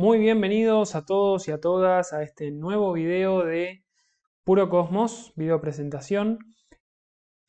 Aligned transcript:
Muy 0.00 0.18
bienvenidos 0.18 0.94
a 0.94 1.04
todos 1.04 1.46
y 1.46 1.50
a 1.50 1.60
todas 1.60 2.14
a 2.14 2.22
este 2.22 2.50
nuevo 2.50 2.94
video 2.94 3.44
de 3.44 3.84
Puro 4.44 4.70
Cosmos, 4.70 5.34
video 5.36 5.60
presentación, 5.60 6.38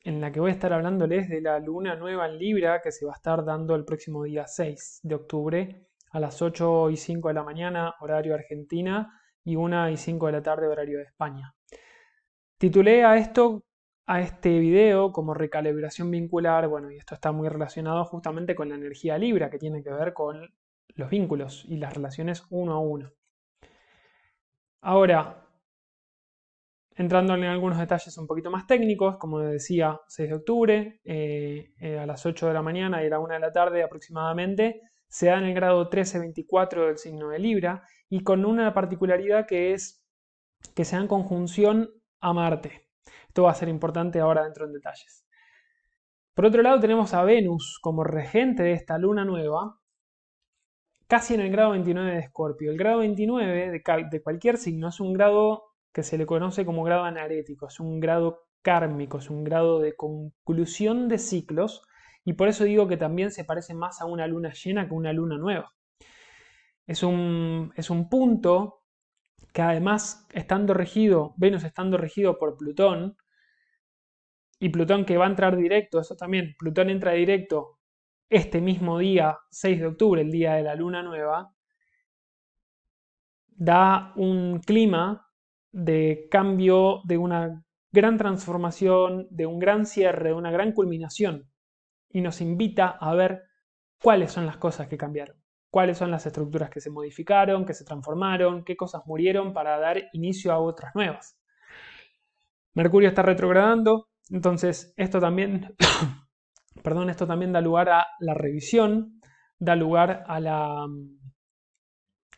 en 0.04 0.20
la 0.20 0.34
que 0.34 0.42
voy 0.42 0.50
a 0.50 0.54
estar 0.56 0.74
hablándoles 0.74 1.30
de 1.30 1.40
la 1.40 1.60
luna 1.60 1.96
nueva 1.96 2.26
en 2.28 2.38
Libra 2.40 2.82
que 2.82 2.92
se 2.92 3.06
va 3.06 3.14
a 3.14 3.16
estar 3.16 3.46
dando 3.46 3.74
el 3.74 3.86
próximo 3.86 4.24
día 4.24 4.48
6 4.48 5.00
de 5.02 5.16
octubre 5.16 5.88
a 6.12 6.20
las 6.20 6.42
8 6.42 6.90
y 6.90 6.98
5 6.98 7.30
de 7.30 7.34
la 7.34 7.44
mañana, 7.44 7.96
horario 8.02 8.34
Argentina, 8.34 9.18
y 9.46 9.56
1 9.56 9.92
y 9.92 9.96
5 9.96 10.26
de 10.26 10.32
la 10.34 10.42
tarde, 10.42 10.68
horario 10.68 10.98
de 10.98 11.06
España. 11.06 11.56
Titulé 12.58 13.06
a 13.06 13.16
esto 13.16 13.64
a 14.08 14.20
este 14.20 14.60
video 14.60 15.14
como 15.14 15.34
recalibración 15.34 16.12
vincular, 16.12 16.68
bueno, 16.68 16.92
y 16.92 16.98
esto 16.98 17.16
está 17.16 17.32
muy 17.32 17.48
relacionado 17.48 18.04
justamente 18.04 18.56
con 18.56 18.68
la 18.68 18.76
energía 18.76 19.18
Libra, 19.18 19.50
que 19.50 19.58
tiene 19.58 19.82
que 19.82 19.94
ver 19.94 20.12
con 20.12 20.50
los 20.96 21.10
vínculos 21.10 21.66
y 21.66 21.78
las 21.78 21.94
relaciones 21.94 22.44
uno 22.50 22.74
a 22.74 22.80
uno. 22.80 23.12
Ahora, 24.82 25.46
entrando 26.96 27.36
en 27.36 27.44
algunos 27.44 27.78
detalles 27.78 28.18
un 28.18 28.28
poquito 28.28 28.52
más 28.52 28.68
técnicos, 28.68 29.18
como 29.18 29.40
decía, 29.40 30.00
6 30.08 30.30
de 30.30 30.36
octubre, 30.36 31.02
eh, 31.04 31.74
eh, 31.80 32.00
a 32.00 32.06
las 32.06 32.26
8 32.26 32.48
de 32.48 32.54
la 32.54 32.62
mañana 32.62 33.04
y 33.04 33.08
a 33.08 33.10
la 33.10 33.20
1 33.20 33.34
de 33.34 33.40
la 33.40 33.52
tarde 33.52 33.84
aproximadamente, 33.84 34.82
se 35.08 35.28
da 35.28 35.38
en 35.38 35.46
el 35.46 35.54
grado 35.54 35.90
13-24 35.90 36.88
del 36.88 36.98
signo 36.98 37.30
de 37.30 37.40
Libra 37.40 37.84
y 38.10 38.24
con 38.24 38.46
una 38.46 38.74
particularidad 38.74 39.46
que 39.46 39.74
es 39.74 40.06
que 40.76 40.86
se 40.86 40.96
da 40.96 41.02
en 41.02 41.08
conjunción 41.08 41.90
a 42.22 42.34
Marte. 42.34 42.88
Esto 43.28 43.44
va 43.44 43.52
a 43.52 43.56
ser 43.56 43.68
importante 43.68 44.20
ahora 44.20 44.44
dentro 44.44 44.66
en 44.66 44.74
detalles. 44.74 45.26
Por 46.34 46.46
otro 46.46 46.62
lado 46.62 46.80
tenemos 46.80 47.14
a 47.14 47.24
Venus 47.24 47.80
como 47.82 48.04
regente 48.04 48.64
de 48.64 48.74
esta 48.74 48.98
luna 48.98 49.26
nueva, 49.26 49.81
casi 51.12 51.34
en 51.34 51.42
el 51.42 51.52
grado 51.52 51.72
29 51.72 52.10
de 52.10 52.20
Escorpio. 52.20 52.72
El 52.72 52.78
grado 52.78 53.00
29 53.00 53.70
de, 53.70 54.22
cualquier 54.24 54.56
signo 54.56 54.88
es 54.88 55.02
un 55.02 55.12
grado 55.12 55.66
que 55.92 56.04
se 56.04 56.18
le 56.18 56.26
conoce 56.26 56.66
como 56.66 56.86
grado 56.86 57.04
anarético, 57.04 57.68
es 57.68 57.82
un 57.82 58.00
grado 58.00 58.46
kármico, 58.62 59.18
es 59.18 59.30
un 59.30 59.44
grado 59.44 59.82
de 59.82 59.94
conclusión 59.94 61.10
de 61.10 61.18
ciclos 61.18 61.82
y 62.24 62.32
por 62.32 62.48
eso 62.48 62.64
digo 62.64 62.88
que 62.88 62.96
también 62.96 63.32
se 63.32 63.44
parece 63.44 63.74
más 63.74 64.00
a 64.00 64.06
una 64.06 64.26
luna 64.26 64.54
llena 64.54 64.88
que 64.88 64.94
a 64.94 64.98
una 64.98 65.12
luna 65.12 65.38
nueva. 65.38 65.74
Es 66.88 67.04
un, 67.04 67.74
es 67.76 67.90
un 67.90 68.08
punto 68.08 68.86
que 69.52 69.64
además 69.64 70.26
estando 70.32 70.74
regido, 70.74 71.34
Venus 71.36 71.66
estando 71.66 71.98
regido 71.98 72.40
por 72.40 72.56
Plutón, 72.56 73.18
y 74.60 74.70
Plutón 74.70 75.04
que 75.04 75.18
va 75.18 75.26
a 75.26 75.30
entrar 75.30 75.58
directo, 75.58 76.00
eso 76.00 76.16
también, 76.16 76.56
Plutón 76.58 76.90
entra 76.90 77.12
directo 77.12 77.81
este 78.32 78.62
mismo 78.62 78.98
día, 78.98 79.38
6 79.50 79.82
de 79.82 79.88
octubre, 79.88 80.22
el 80.22 80.32
día 80.32 80.54
de 80.54 80.64
la 80.64 80.74
luna 80.74 81.04
nueva, 81.04 81.54
da 83.50 84.14
un 84.16 84.62
clima 84.62 85.28
de 85.74 86.30
cambio, 86.32 87.02
de 87.04 87.18
una 87.18 87.64
gran 87.92 88.18
transformación, 88.18 89.28
de 89.30 89.46
un 89.46 89.60
gran 89.60 89.86
cierre, 89.86 90.30
de 90.30 90.34
una 90.34 90.50
gran 90.50 90.72
culminación, 90.72 91.52
y 92.10 92.22
nos 92.22 92.40
invita 92.40 92.88
a 92.88 93.14
ver 93.16 93.44
cuáles 94.02 94.32
son 94.32 94.46
las 94.46 94.56
cosas 94.56 94.88
que 94.88 94.98
cambiaron, 94.98 95.36
cuáles 95.70 95.98
son 95.98 96.10
las 96.10 96.26
estructuras 96.26 96.70
que 96.70 96.80
se 96.80 96.90
modificaron, 96.90 97.66
que 97.66 97.74
se 97.74 97.84
transformaron, 97.84 98.64
qué 98.64 98.78
cosas 98.78 99.02
murieron 99.06 99.52
para 99.52 99.78
dar 99.78 100.02
inicio 100.14 100.54
a 100.54 100.60
otras 100.60 100.96
nuevas. 100.96 101.38
Mercurio 102.76 103.10
está 103.10 103.24
retrogradando, 103.24 104.08
entonces 104.30 104.94
esto 104.96 105.20
también 105.20 105.76
perdón, 106.84 107.10
esto 107.10 107.28
también 107.28 107.52
da 107.54 107.62
lugar 107.62 107.90
a 107.90 108.08
la 108.20 108.34
revisión, 108.34 109.22
da 109.60 109.76
lugar 109.76 110.24
a 110.28 110.40
la 110.40 110.88
mm, 110.88 111.20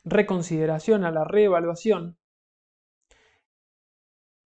reconsideración, 0.05 1.05
a 1.05 1.11
la 1.11 1.23
reevaluación 1.23 2.17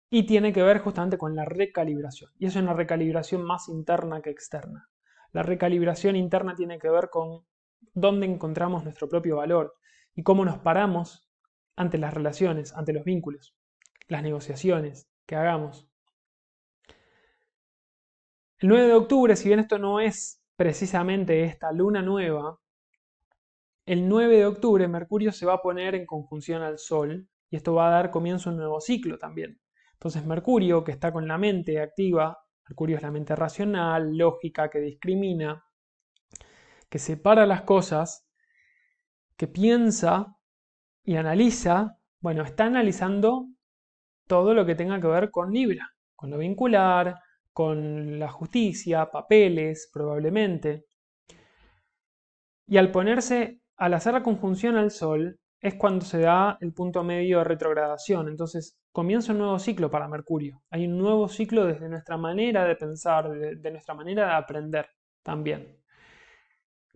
y 0.10 0.28
tiene 0.28 0.54
que 0.54 0.62
ver 0.62 0.78
justamente 0.78 1.18
con 1.18 1.36
la 1.36 1.44
recalibración. 1.44 2.30
Y 2.38 2.46
es 2.46 2.56
una 2.56 2.74
recalibración 2.74 3.44
más 3.44 3.68
interna 3.68 4.22
que 4.22 4.30
externa. 4.30 4.88
La 5.32 5.42
recalibración 5.42 6.16
interna 6.16 6.54
tiene 6.54 6.78
que 6.78 6.88
ver 6.88 7.10
con 7.10 7.48
dónde 7.96 8.28
encontramos 8.28 8.84
nuestro 8.84 9.10
propio 9.10 9.38
valor 9.38 9.74
y 10.14 10.22
cómo 10.22 10.46
nos 10.46 10.60
paramos 10.60 11.28
ante 11.76 11.98
las 11.98 12.14
relaciones, 12.14 12.74
ante 12.74 12.94
los 12.94 13.04
vínculos, 13.04 13.56
las 14.08 14.22
negociaciones 14.22 15.10
que 15.26 15.36
hagamos. 15.36 15.90
El 18.64 18.70
9 18.70 18.88
de 18.88 18.94
octubre, 18.94 19.36
si 19.36 19.50
bien 19.50 19.60
esto 19.60 19.78
no 19.78 20.00
es 20.00 20.42
precisamente 20.56 21.44
esta 21.44 21.74
luna 21.74 22.02
nueva, 22.02 22.62
el 23.86 24.08
9 24.08 24.38
de 24.38 24.46
octubre 24.46 24.88
Mercurio 24.88 25.34
se 25.34 25.46
va 25.46 25.56
a 25.56 25.62
poner 25.62 25.96
en 25.96 26.06
conjunción 26.06 26.62
al 26.62 26.80
Sol 26.80 27.28
y 27.50 27.58
esto 27.58 27.74
va 27.74 27.90
a 27.90 27.92
dar 27.92 28.10
comienzo 28.10 28.50
a 28.50 28.54
un 28.54 28.60
nuevo 28.60 28.80
ciclo 28.80 29.18
también. 29.20 29.60
Entonces 29.92 30.26
Mercurio, 30.26 30.86
que 30.86 30.94
está 30.94 31.12
con 31.12 31.28
la 31.28 31.38
mente 31.38 31.82
activa, 31.82 32.38
Mercurio 32.70 32.96
es 32.96 33.04
la 33.04 33.12
mente 33.12 33.36
racional, 33.36 34.16
lógica, 34.16 34.70
que 34.70 34.80
discrimina, 34.80 35.66
que 36.90 37.00
separa 37.00 37.46
las 37.46 37.64
cosas, 37.64 38.26
que 39.36 39.48
piensa 39.48 40.38
y 41.04 41.18
analiza, 41.18 41.98
bueno, 42.22 42.44
está 42.44 42.64
analizando 42.64 43.46
todo 44.26 44.54
lo 44.54 44.66
que 44.66 44.76
tenga 44.76 45.02
que 45.02 45.08
ver 45.08 45.32
con 45.32 45.52
Libra, 45.52 45.86
con 46.16 46.30
lo 46.30 46.38
vincular, 46.38 47.23
con 47.54 48.20
la 48.20 48.30
justicia, 48.30 49.10
papeles, 49.12 49.90
probablemente. 49.94 50.86
Y 52.68 52.78
al 52.78 52.92
ponerse, 52.92 53.62
al 53.78 53.94
hacer 53.94 54.14
la 54.14 54.24
conjunción 54.24 54.76
al 54.76 54.92
Sol, 54.92 55.40
es 55.64 55.76
cuando 55.76 56.04
se 56.04 56.20
da 56.20 56.58
el 56.60 56.74
punto 56.74 57.04
medio 57.04 57.38
de 57.38 57.44
retrogradación. 57.46 58.28
Entonces 58.28 58.78
comienza 58.92 59.32
un 59.32 59.40
nuevo 59.40 59.60
ciclo 59.60 59.90
para 59.90 60.10
Mercurio. 60.10 60.62
Hay 60.70 60.86
un 60.86 60.98
nuevo 60.98 61.30
ciclo 61.30 61.66
desde 61.66 61.88
nuestra 61.88 62.18
manera 62.18 62.66
de 62.66 62.76
pensar, 62.76 63.30
de, 63.30 63.72
nuestra 63.72 63.94
manera 63.94 64.28
de 64.28 64.34
aprender 64.34 64.88
también. 65.24 65.78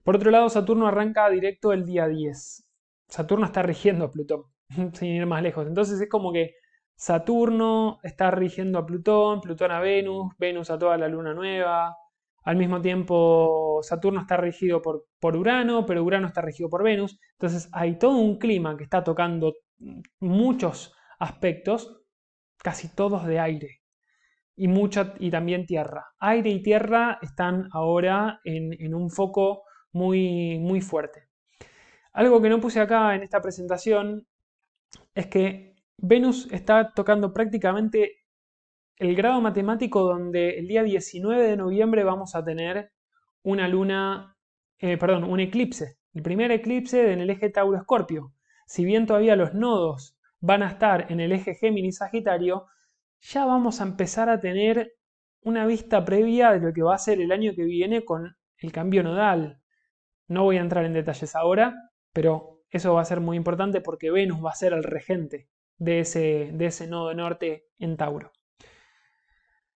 Por 0.04 0.18
otro 0.18 0.32
lado, 0.32 0.50
Saturno 0.50 0.88
arranca 0.88 1.30
directo 1.30 1.72
el 1.72 1.86
día 1.86 2.08
10. 2.08 2.70
Saturno 3.08 3.46
está 3.46 3.62
rigiendo 3.62 4.06
a 4.06 4.12
Plutón, 4.12 4.44
sin 4.94 5.10
ir 5.10 5.26
más 5.26 5.42
lejos. 5.42 5.66
Entonces 5.66 6.02
es 6.02 6.10
como 6.10 6.34
que 6.34 6.56
Saturno 6.98 8.00
está 8.02 8.32
rigiendo 8.32 8.80
a 8.80 8.86
Plutón, 8.86 9.40
Plutón 9.40 9.72
a 9.72 9.80
Venus, 9.80 10.34
Venus 10.40 10.72
a 10.72 10.80
toda 10.80 10.98
la 10.98 11.08
luna 11.08 11.32
nueva. 11.34 11.96
Al 12.44 12.56
mismo 12.56 12.82
tiempo, 12.82 13.82
Saturno 13.84 14.22
está 14.22 14.36
regido 14.38 14.82
por, 14.82 15.06
por 15.20 15.38
Urano, 15.38 15.86
pero 15.86 16.04
Urano 16.04 16.28
está 16.28 16.42
regido 16.42 16.70
por 16.70 16.84
Venus. 16.84 17.20
Entonces 17.34 17.70
hay 17.72 18.00
todo 18.00 18.18
un 18.18 18.40
clima 18.40 18.76
que 18.76 18.84
está 18.84 19.04
tocando 19.04 19.54
muchos 20.20 20.96
aspectos, 21.20 22.02
casi 22.58 22.94
todos 22.96 23.28
de 23.28 23.40
aire. 23.40 23.82
Y, 24.56 24.68
mucha, 24.68 25.14
y 25.20 25.30
también 25.30 25.68
tierra. 25.68 26.04
Aire 26.18 26.50
y 26.50 26.64
tierra 26.64 27.20
están 27.22 27.70
ahora 27.74 28.42
en, 28.44 28.74
en 28.82 28.96
un 28.96 29.12
foco 29.12 29.62
muy, 29.92 30.58
muy 30.58 30.82
fuerte. 30.82 31.28
Algo 32.12 32.42
que 32.42 32.50
no 32.50 32.60
puse 32.60 32.80
acá 32.80 33.14
en 33.14 33.22
esta 33.22 33.40
presentación 33.40 34.26
es 35.14 35.28
que 35.28 35.77
Venus 36.00 36.48
está 36.52 36.94
tocando 36.94 37.34
prácticamente 37.34 38.18
el 38.98 39.16
grado 39.16 39.42
matemático 39.42 40.04
donde 40.04 40.60
el 40.60 40.68
día 40.68 40.84
19 40.84 41.42
de 41.42 41.58
noviembre 41.58 42.04
vamos 42.04 42.36
a 42.36 42.44
tener 42.46 42.92
una 43.42 43.68
luna, 43.68 44.38
eh, 44.78 44.98
perdón, 44.98 45.24
un 45.24 45.40
eclipse. 45.40 45.98
El 46.14 46.22
primer 46.22 46.52
eclipse 46.52 47.12
en 47.12 47.20
el 47.20 47.32
eje 47.32 47.50
Tauro-Escorpio. 47.50 48.32
Si 48.68 48.86
bien 48.86 49.08
todavía 49.08 49.36
los 49.36 49.56
nodos 49.56 50.16
van 50.40 50.62
a 50.62 50.70
estar 50.70 51.12
en 51.12 51.20
el 51.20 51.32
eje 51.32 51.56
Géminis-Sagitario, 51.56 52.68
ya 53.20 53.46
vamos 53.46 53.82
a 53.82 53.86
empezar 53.86 54.30
a 54.30 54.40
tener 54.40 54.94
una 55.42 55.66
vista 55.66 56.06
previa 56.06 56.52
de 56.52 56.60
lo 56.60 56.74
que 56.74 56.84
va 56.84 56.94
a 56.94 57.00
ser 57.00 57.20
el 57.22 57.32
año 57.32 57.54
que 57.56 57.64
viene 57.64 58.06
con 58.06 58.38
el 58.60 58.72
cambio 58.72 59.02
nodal. 59.02 59.62
No 60.28 60.44
voy 60.44 60.58
a 60.58 60.62
entrar 60.62 60.86
en 60.86 60.94
detalles 60.94 61.36
ahora, 61.36 61.74
pero 62.14 62.62
eso 62.70 62.94
va 62.94 63.02
a 63.02 63.06
ser 63.06 63.20
muy 63.20 63.36
importante 63.36 63.82
porque 63.82 64.12
Venus 64.12 64.46
va 64.46 64.52
a 64.52 64.56
ser 64.56 64.74
el 64.74 64.84
regente 64.84 65.48
de 65.78 66.00
ese, 66.00 66.52
de 66.54 66.66
ese 66.66 66.88
nodo 66.88 67.14
norte 67.14 67.68
en 67.80 67.98
Tauro. 67.98 68.32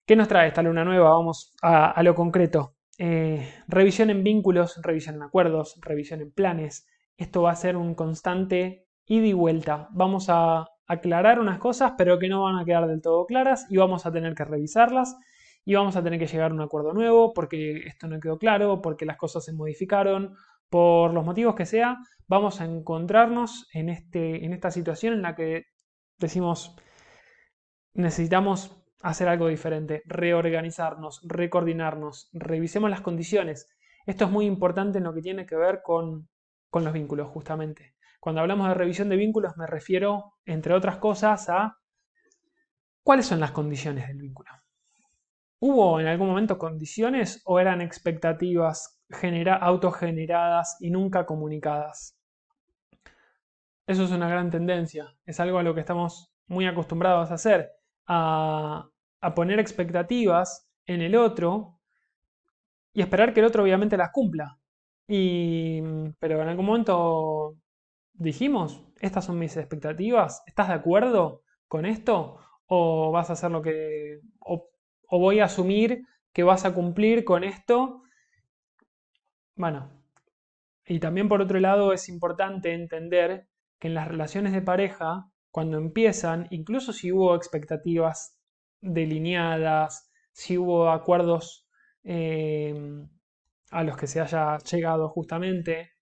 ¿Qué 0.06 0.17
nos 0.17 0.29
trae 0.29 0.49
esta 0.49 0.62
luna 0.62 0.85
nueva? 0.85 1.11
Vamos 1.11 1.55
a, 1.61 2.03
lo 2.03 2.15
concreto. 2.15 2.77
Eh, 2.97 3.47
revisión 3.69 4.11
en 4.11 4.25
vínculos, 4.25 4.81
revisión 4.83 5.17
en 5.17 5.23
acuerdos, 5.23 5.79
revisión 5.83 6.21
en 6.23 6.33
planes. 6.33 6.89
Esto 7.17 7.43
va 7.43 7.50
a 7.50 7.56
ser 7.56 7.77
un 7.77 7.95
constante 7.95 8.87
ida 9.05 9.27
y 9.27 9.33
vuelta. 9.35 9.89
Vamos 9.91 10.27
a 10.31 10.67
aclarar 10.87 11.41
unas 11.41 11.59
cosas, 11.59 11.93
pero 11.99 12.19
que 12.19 12.29
no 12.29 12.44
van 12.44 12.56
a 12.56 12.65
quedar 12.65 12.87
del 12.87 13.03
todo 13.03 13.27
claras 13.27 13.67
y 13.71 13.77
vamos 13.77 14.06
a 14.06 14.12
tener 14.12 14.35
que 14.35 14.44
revisarlas 14.44 15.17
y 15.65 15.75
vamos 15.75 15.97
a 15.97 16.03
tener 16.03 16.19
que 16.19 16.27
llegar 16.27 16.53
a 16.53 16.55
un 16.55 16.62
acuerdo 16.62 16.94
nuevo 16.94 17.35
porque 17.35 17.81
esto 17.87 18.09
no 18.09 18.19
quedó 18.19 18.39
claro, 18.39 18.81
porque 18.81 19.05
las 19.05 19.19
cosas 19.19 19.44
se 19.44 19.53
modificaron, 19.53 20.35
por 20.71 21.12
los 21.12 21.25
motivos 21.25 21.55
que 21.55 21.67
sea, 21.67 21.99
vamos 22.27 22.61
a 22.61 22.65
encontrarnos 22.65 23.69
en, 23.73 23.89
este, 23.89 24.44
en 24.44 24.53
esta 24.53 24.71
situación 24.71 25.15
en 25.15 25.23
la 25.23 25.35
que 25.35 25.67
decimos, 26.19 26.76
necesitamos 27.94 28.76
hacer 29.03 29.29
algo 29.29 29.49
diferente, 29.49 30.03
reorganizarnos, 30.06 31.20
recoordinarnos, 31.25 32.31
revisemos 32.32 32.91
las 32.91 33.00
condiciones. 33.00 33.69
Esto 34.06 34.25
es 34.25 34.31
muy 34.31 34.47
importante 34.47 34.99
en 34.99 35.05
lo 35.05 35.15
que 35.15 35.23
tiene 35.23 35.47
que 35.47 35.56
ver 35.56 35.81
con, 35.82 36.29
con 36.70 36.85
los 36.85 36.93
vínculos, 36.93 37.29
justamente. 37.29 37.94
Cuando 38.20 38.41
hablamos 38.41 38.69
de 38.69 38.75
revisión 38.75 39.09
de 39.09 39.17
vínculos 39.17 39.56
me 39.56 39.67
refiero, 39.67 40.35
entre 40.44 40.75
otras 40.75 40.97
cosas, 40.97 41.49
a 41.49 41.79
cuáles 43.03 43.26
son 43.26 43.41
las 43.41 43.53
condiciones 43.53 44.09
del 44.09 44.19
vínculo. 44.19 44.50
¿Hubo 45.61 46.00
en 46.00 46.06
algún 46.06 46.29
momento 46.29 46.59
condiciones 46.59 47.43
o 47.44 47.59
eran 47.59 47.81
expectativas 47.81 49.00
autogeneradas 49.61 50.76
y 50.81 50.91
nunca 50.91 51.26
comunicadas? 51.26 52.18
Eso 53.88 54.05
es 54.05 54.11
una 54.11 54.29
gran 54.29 54.50
tendencia, 54.50 55.17
es 55.25 55.40
algo 55.40 55.58
a 55.58 55.62
lo 55.62 55.75
que 55.75 55.81
estamos 55.81 56.31
muy 56.46 56.67
acostumbrados 56.67 57.31
a 57.31 57.35
hacer, 57.35 57.70
a, 58.06 58.90
poner 59.35 59.58
expectativas 59.58 60.69
en 60.85 61.00
el 61.00 61.17
otro 61.17 61.81
y 62.93 63.00
esperar 63.00 63.32
que 63.32 63.40
el 63.40 63.46
otro 63.46 63.62
obviamente 63.62 63.96
las 63.96 64.11
cumpla. 64.12 64.58
Y, 65.06 65.81
pero 66.19 66.43
en 66.43 66.49
algún 66.49 66.67
momento 66.67 67.56
dijimos, 68.12 68.85
estas 69.00 69.25
son 69.25 69.38
mis 69.38 69.56
expectativas, 69.56 70.43
¿estás 70.46 70.69
de 70.69 70.75
acuerdo 70.75 71.43
con 71.67 71.87
esto? 71.87 72.41
¿O 72.67 73.11
vas 73.11 73.31
a 73.31 73.32
hacer 73.32 73.50
lo 73.50 73.62
que... 73.62 74.20
o, 74.41 74.69
o 75.08 75.19
voy 75.19 75.41
a 75.41 75.46
asumir 75.46 76.02
que 76.34 76.43
vas 76.43 76.67
a 76.67 76.75
cumplir 76.75 77.25
con 77.25 77.43
esto? 77.43 78.02
Bueno, 79.56 79.91
y 80.84 81.00
también 81.00 81.26
por 81.31 81.41
otro 81.41 81.58
lado 81.58 81.94
es 81.94 82.11
importante 82.11 82.75
entender 82.75 83.49
que 83.79 83.89
en 83.89 83.95
las 83.95 84.09
relaciones 84.09 84.53
de 84.53 84.63
pareja, 84.63 85.31
cuando 85.51 85.79
empiezan, 85.79 86.47
incluso 86.51 86.93
si 86.93 87.13
hubo 87.13 87.35
expectativas 87.35 88.39
delineadas, 88.81 90.11
si 90.33 90.57
hubo 90.59 90.91
acuerdos 90.91 91.69
eh, 92.05 92.75
a 93.71 93.83
los 93.83 93.97
que 93.97 94.07
se 94.07 94.21
haya 94.21 94.59
llegado 94.59 95.09
justamente, 95.09 95.93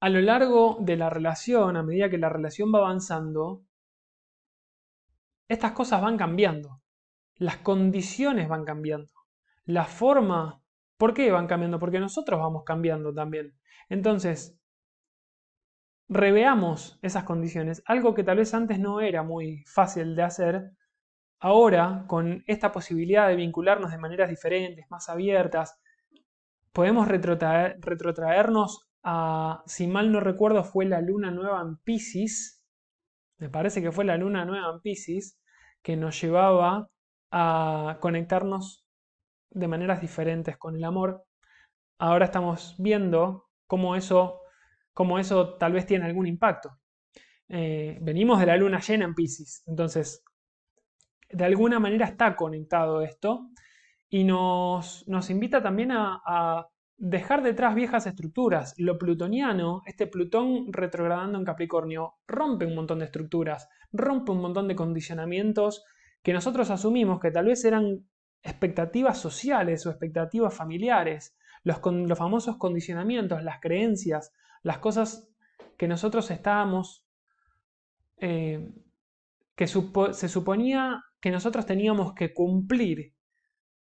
a 0.00 0.08
lo 0.08 0.20
largo 0.20 0.78
de 0.80 0.96
la 0.96 1.10
relación, 1.10 1.76
a 1.76 1.82
medida 1.82 2.08
que 2.08 2.18
la 2.18 2.28
relación 2.28 2.72
va 2.74 2.78
avanzando, 2.78 3.64
estas 5.48 5.72
cosas 5.72 6.00
van 6.00 6.16
cambiando, 6.16 6.80
las 7.36 7.56
condiciones 7.58 8.48
van 8.48 8.64
cambiando, 8.64 9.12
la 9.64 9.84
forma, 9.84 10.62
¿por 10.96 11.12
qué 11.12 11.30
van 11.32 11.46
cambiando? 11.46 11.78
Porque 11.78 12.00
nosotros 12.00 12.40
vamos 12.40 12.62
cambiando 12.64 13.12
también. 13.12 13.58
Entonces, 13.88 14.59
reveamos 16.10 16.98
esas 17.02 17.22
condiciones, 17.22 17.82
algo 17.86 18.14
que 18.14 18.24
tal 18.24 18.38
vez 18.38 18.52
antes 18.52 18.80
no 18.80 19.00
era 19.00 19.22
muy 19.22 19.64
fácil 19.64 20.16
de 20.16 20.22
hacer, 20.24 20.72
ahora 21.38 22.04
con 22.08 22.42
esta 22.48 22.72
posibilidad 22.72 23.28
de 23.28 23.36
vincularnos 23.36 23.92
de 23.92 23.98
maneras 23.98 24.28
diferentes, 24.28 24.90
más 24.90 25.08
abiertas, 25.08 25.80
podemos 26.72 27.06
retrotraernos 27.08 28.88
a, 29.04 29.62
si 29.66 29.86
mal 29.86 30.10
no 30.10 30.18
recuerdo, 30.18 30.64
fue 30.64 30.84
la 30.84 31.00
luna 31.00 31.30
nueva 31.30 31.62
en 31.62 31.76
Pisces, 31.76 32.64
me 33.38 33.48
parece 33.48 33.80
que 33.80 33.92
fue 33.92 34.04
la 34.04 34.16
luna 34.16 34.44
nueva 34.44 34.70
en 34.74 34.80
Pisces, 34.80 35.38
que 35.80 35.96
nos 35.96 36.20
llevaba 36.20 36.88
a 37.30 37.98
conectarnos 38.00 38.84
de 39.50 39.68
maneras 39.68 40.00
diferentes 40.00 40.58
con 40.58 40.74
el 40.74 40.84
amor. 40.84 41.24
Ahora 41.98 42.26
estamos 42.26 42.74
viendo 42.78 43.46
cómo 43.66 43.96
eso 43.96 44.39
como 45.00 45.18
eso 45.18 45.54
tal 45.54 45.72
vez 45.72 45.86
tiene 45.86 46.04
algún 46.04 46.26
impacto. 46.26 46.76
Eh, 47.48 47.96
venimos 48.02 48.38
de 48.38 48.44
la 48.44 48.58
luna 48.58 48.80
llena 48.80 49.06
en 49.06 49.14
Pisces, 49.14 49.64
entonces 49.66 50.22
de 51.30 51.42
alguna 51.42 51.80
manera 51.80 52.04
está 52.04 52.36
conectado 52.36 53.00
esto 53.00 53.48
y 54.10 54.24
nos, 54.24 55.08
nos 55.08 55.30
invita 55.30 55.62
también 55.62 55.92
a, 55.92 56.20
a, 56.26 56.68
dejar 56.98 57.42
detrás 57.42 57.74
viejas 57.74 58.06
estructuras. 58.06 58.74
Lo 58.76 58.98
plutoniano, 58.98 59.80
este 59.86 60.06
Plutón 60.06 60.70
retrogradando 60.70 61.38
en 61.38 61.46
Capricornio, 61.46 62.16
rompe 62.26 62.66
un 62.66 62.74
montón 62.74 62.98
de 62.98 63.06
estructuras, 63.06 63.70
rompe 63.92 64.32
un 64.32 64.42
montón 64.42 64.68
de 64.68 64.76
condicionamientos 64.76 65.82
que 66.22 66.34
nosotros 66.34 66.68
asumimos 66.68 67.20
que 67.20 67.30
tal 67.30 67.46
vez 67.46 67.64
eran 67.64 68.06
expectativas 68.42 69.16
sociales 69.16 69.86
o 69.86 69.88
expectativas 69.88 70.54
familiares, 70.54 71.38
los, 71.64 71.80
los 71.82 72.18
famosos 72.18 72.58
condicionamientos, 72.58 73.42
las 73.42 73.60
creencias, 73.60 74.34
las 74.62 74.78
cosas 74.78 75.30
que 75.76 75.88
nosotros 75.88 76.30
estábamos, 76.30 77.06
eh, 78.18 78.72
que 79.54 79.66
se 79.66 80.28
suponía 80.28 81.02
que 81.20 81.30
nosotros 81.30 81.66
teníamos 81.66 82.14
que 82.14 82.32
cumplir 82.32 83.14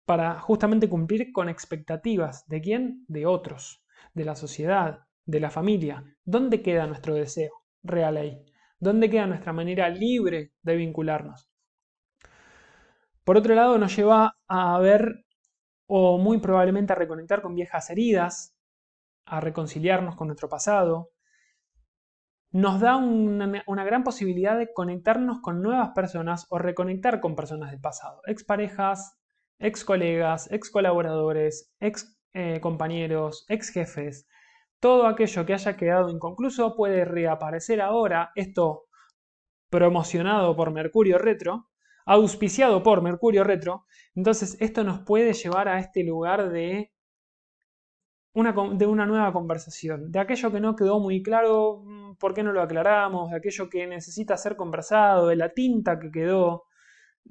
para 0.05 0.41
justamente 0.41 0.89
cumplir 0.89 1.33
con 1.33 1.49
expectativas. 1.49 2.47
¿De 2.49 2.61
quién? 2.61 3.05
De 3.09 3.27
otros, 3.27 3.85
de 4.15 4.25
la 4.25 4.35
sociedad, 4.35 5.01
de 5.25 5.41
la 5.41 5.51
familia. 5.51 6.05
¿Dónde 6.25 6.63
queda 6.63 6.87
nuestro 6.87 7.15
deseo 7.15 7.53
real 7.83 8.17
ahí? 8.17 8.45
¿Dónde 8.81 9.11
queda 9.11 9.27
nuestra 9.27 9.53
manera 9.53 9.89
libre 9.89 10.53
de 10.63 10.77
vincularnos? 10.77 11.51
Por 13.25 13.37
otro 13.37 13.55
lado, 13.55 13.77
nos 13.77 13.95
lleva 13.95 14.39
a 14.47 14.79
ver 14.79 15.27
o 15.87 16.19
muy 16.19 16.39
probablemente 16.39 16.93
a 16.93 16.97
reconectar 16.97 17.43
con 17.43 17.55
viejas 17.55 17.91
heridas, 17.91 18.58
a 19.29 19.41
reconciliarnos 19.41 20.17
con 20.17 20.29
nuestro 20.29 20.49
pasado, 20.49 21.11
nos 22.51 22.81
da 22.81 22.97
una, 22.97 23.85
gran 23.85 24.05
posibilidad 24.05 24.59
de 24.59 24.73
conectarnos 24.73 25.41
con 25.41 25.63
nuevas 25.63 25.91
personas 25.91 26.47
o 26.49 26.59
reconectar 26.59 27.21
con 27.21 27.37
personas 27.37 27.71
del 27.71 27.81
pasado, 27.81 28.23
ex 28.27 28.43
parejas, 28.45 29.19
ex 29.59 29.85
colegas, 29.85 30.51
ex 30.51 30.71
colaboradores, 30.71 31.75
ex 31.81 32.19
compañeros, 32.61 33.45
ex 33.49 33.71
jefes. 33.71 34.27
Todo 34.81 35.07
aquello 35.07 35.45
que 35.45 35.55
haya 35.55 35.77
quedado 35.77 36.09
inconcluso 36.09 36.77
puede 36.77 37.05
reaparecer 37.05 37.81
ahora, 37.81 38.31
esto 38.35 38.85
promocionado 39.69 40.57
por 40.57 40.71
Mercurio 40.71 41.19
Retro, 41.19 41.69
auspiciado 42.07 42.83
por 42.83 43.03
Mercurio 43.03 43.45
Retro, 43.45 43.85
entonces 44.15 44.57
esto 44.61 44.85
nos 44.85 45.01
puede 45.01 45.35
llevar 45.35 45.69
a 45.69 45.79
este 45.79 46.05
lugar 46.05 46.51
de 46.51 46.93
de 48.43 48.87
una 48.87 49.07
nueva 49.07 49.33
conversación, 49.33 50.13
de 50.13 50.21
aquello 50.21 50.53
que 50.53 50.61
no 50.61 50.77
quedó 50.77 51.01
muy 51.01 51.23
claro, 51.23 51.83
mm, 51.85 52.17
por 52.17 52.35
qué 52.35 52.43
no 52.43 52.53
lo 52.53 52.63
aclaramos, 52.63 53.31
de 53.31 53.37
aquello 53.37 53.69
que 53.69 53.87
necesita 53.87 54.37
ser 54.37 54.57
conversado, 54.57 55.27
de 55.29 55.37
la 55.37 55.51
tinta 55.51 55.99
que 55.99 56.11
quedó 56.11 56.65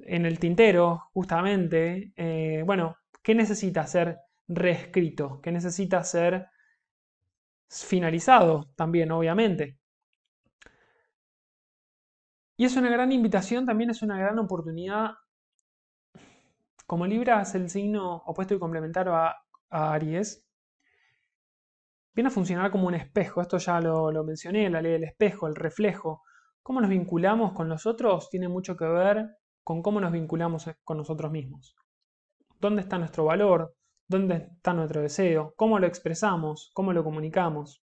en 0.00 0.26
el 0.26 0.38
tintero, 0.38 1.04
justamente. 1.14 2.12
Eh, 2.16 2.62
bueno, 2.66 2.96
¿qué 3.22 3.34
necesita 3.34 3.86
ser 3.86 4.18
reescrito? 4.48 5.40
¿Qué 5.42 5.52
necesita 5.52 6.02
ser 6.04 6.48
finalizado 7.68 8.70
también, 8.76 9.10
obviamente? 9.12 9.78
Y 12.58 12.66
es 12.66 12.76
una 12.76 12.90
gran 12.90 13.10
invitación, 13.12 13.64
también 13.64 13.88
es 13.90 14.02
una 14.02 14.18
gran 14.18 14.38
oportunidad. 14.38 15.12
Como 16.86 17.06
Libra 17.06 17.40
es 17.42 17.54
el 17.54 17.70
signo 17.70 18.16
opuesto 18.26 18.54
y 18.54 18.58
complementario 18.58 19.14
a 19.14 19.36
Aries, 19.70 20.47
viene 22.18 22.30
a 22.30 22.32
funcionar 22.32 22.72
como 22.72 22.88
un 22.88 22.94
espejo. 22.94 23.40
Esto 23.40 23.58
ya 23.58 23.80
lo, 23.80 24.24
mencioné, 24.24 24.68
la 24.68 24.82
ley 24.82 24.90
del 24.90 25.04
espejo, 25.04 25.46
el 25.46 25.54
reflejo. 25.54 26.24
Cómo 26.64 26.80
nos 26.80 26.90
vinculamos 26.90 27.52
con 27.52 27.68
los 27.68 27.86
otros 27.86 28.28
tiene 28.28 28.48
mucho 28.48 28.76
que 28.76 28.86
ver 28.86 29.36
con 29.62 29.82
cómo 29.82 30.00
nos 30.00 30.10
vinculamos 30.10 30.68
con 30.82 30.96
nosotros 30.96 31.30
mismos. 31.30 31.76
¿Dónde 32.58 32.82
está 32.82 32.98
nuestro 32.98 33.24
valor? 33.24 33.72
¿Dónde 34.08 34.48
está 34.56 34.74
nuestro 34.74 35.00
deseo? 35.00 35.54
¿Cómo 35.54 35.78
lo 35.78 35.86
expresamos? 35.86 36.72
¿Cómo 36.74 36.92
lo 36.92 37.04
comunicamos? 37.04 37.84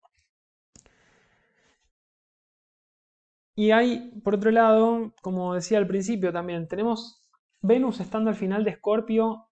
Y 3.53 3.71
hay, 3.71 4.17
por 4.23 4.35
otro 4.35 4.51
lado, 4.51 5.13
como 5.21 5.55
decía 5.55 5.77
al 5.77 5.87
principio 5.87 6.31
también, 6.31 6.69
tenemos 6.69 7.21
Venus 7.59 7.99
estando 7.99 8.29
al 8.29 8.37
final 8.37 8.63
de 8.63 8.71
Escorpio 8.71 9.49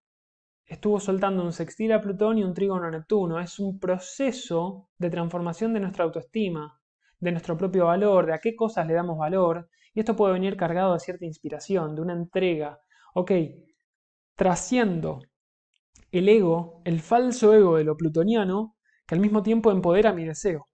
estuvo 0.69 0.99
soltando 0.99 1.43
un 1.43 1.51
sextil 1.51 1.91
a 1.91 1.99
Plutón 1.99 2.37
y 2.37 2.43
un 2.43 2.53
trígono 2.53 2.85
a 2.85 2.91
Neptuno. 2.91 3.39
Es 3.39 3.59
un 3.59 3.79
proceso 3.79 4.89
de 4.99 5.09
transformación 5.09 5.73
de 5.73 5.79
nuestra 5.79 6.05
autoestima, 6.05 6.79
de 7.19 7.31
nuestro 7.31 7.57
propio 7.57 7.87
valor, 7.87 8.27
de 8.27 8.33
a 8.33 8.37
qué 8.37 8.55
cosas 8.55 8.85
le 8.85 8.93
damos 8.93 9.17
valor. 9.17 9.67
Y 9.93 9.99
esto 9.99 10.15
puede 10.15 10.33
venir 10.33 10.55
cargado 10.55 10.93
de 10.93 10.99
cierta 10.99 11.25
inspiración, 11.25 11.95
de 11.95 12.01
una 12.01 12.13
entrega. 12.13 12.79
Ok, 13.15 13.31
trasciendo 14.35 15.19
el 16.11 16.29
ego, 16.29 16.81
el 16.85 16.99
falso 17.01 17.53
ego 17.53 17.77
de 17.77 17.83
lo 17.83 17.97
plutoniano, 17.97 18.75
que 19.07 19.15
al 19.15 19.21
mismo 19.21 19.41
tiempo 19.41 19.71
empodera 19.71 20.13
mi 20.13 20.23
deseo. 20.23 20.67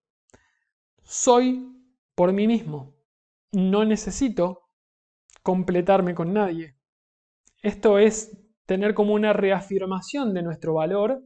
Soy 1.03 1.71
por 2.15 2.33
mí 2.33 2.47
mismo. 2.47 2.95
No 3.53 3.85
necesito 3.85 4.63
completarme 5.41 6.13
con 6.13 6.33
nadie. 6.33 6.75
Esto 7.61 7.97
es 7.97 8.44
tener 8.65 8.93
como 8.93 9.13
una 9.13 9.33
reafirmación 9.33 10.33
de 10.33 10.43
nuestro 10.43 10.75
valor. 10.75 11.23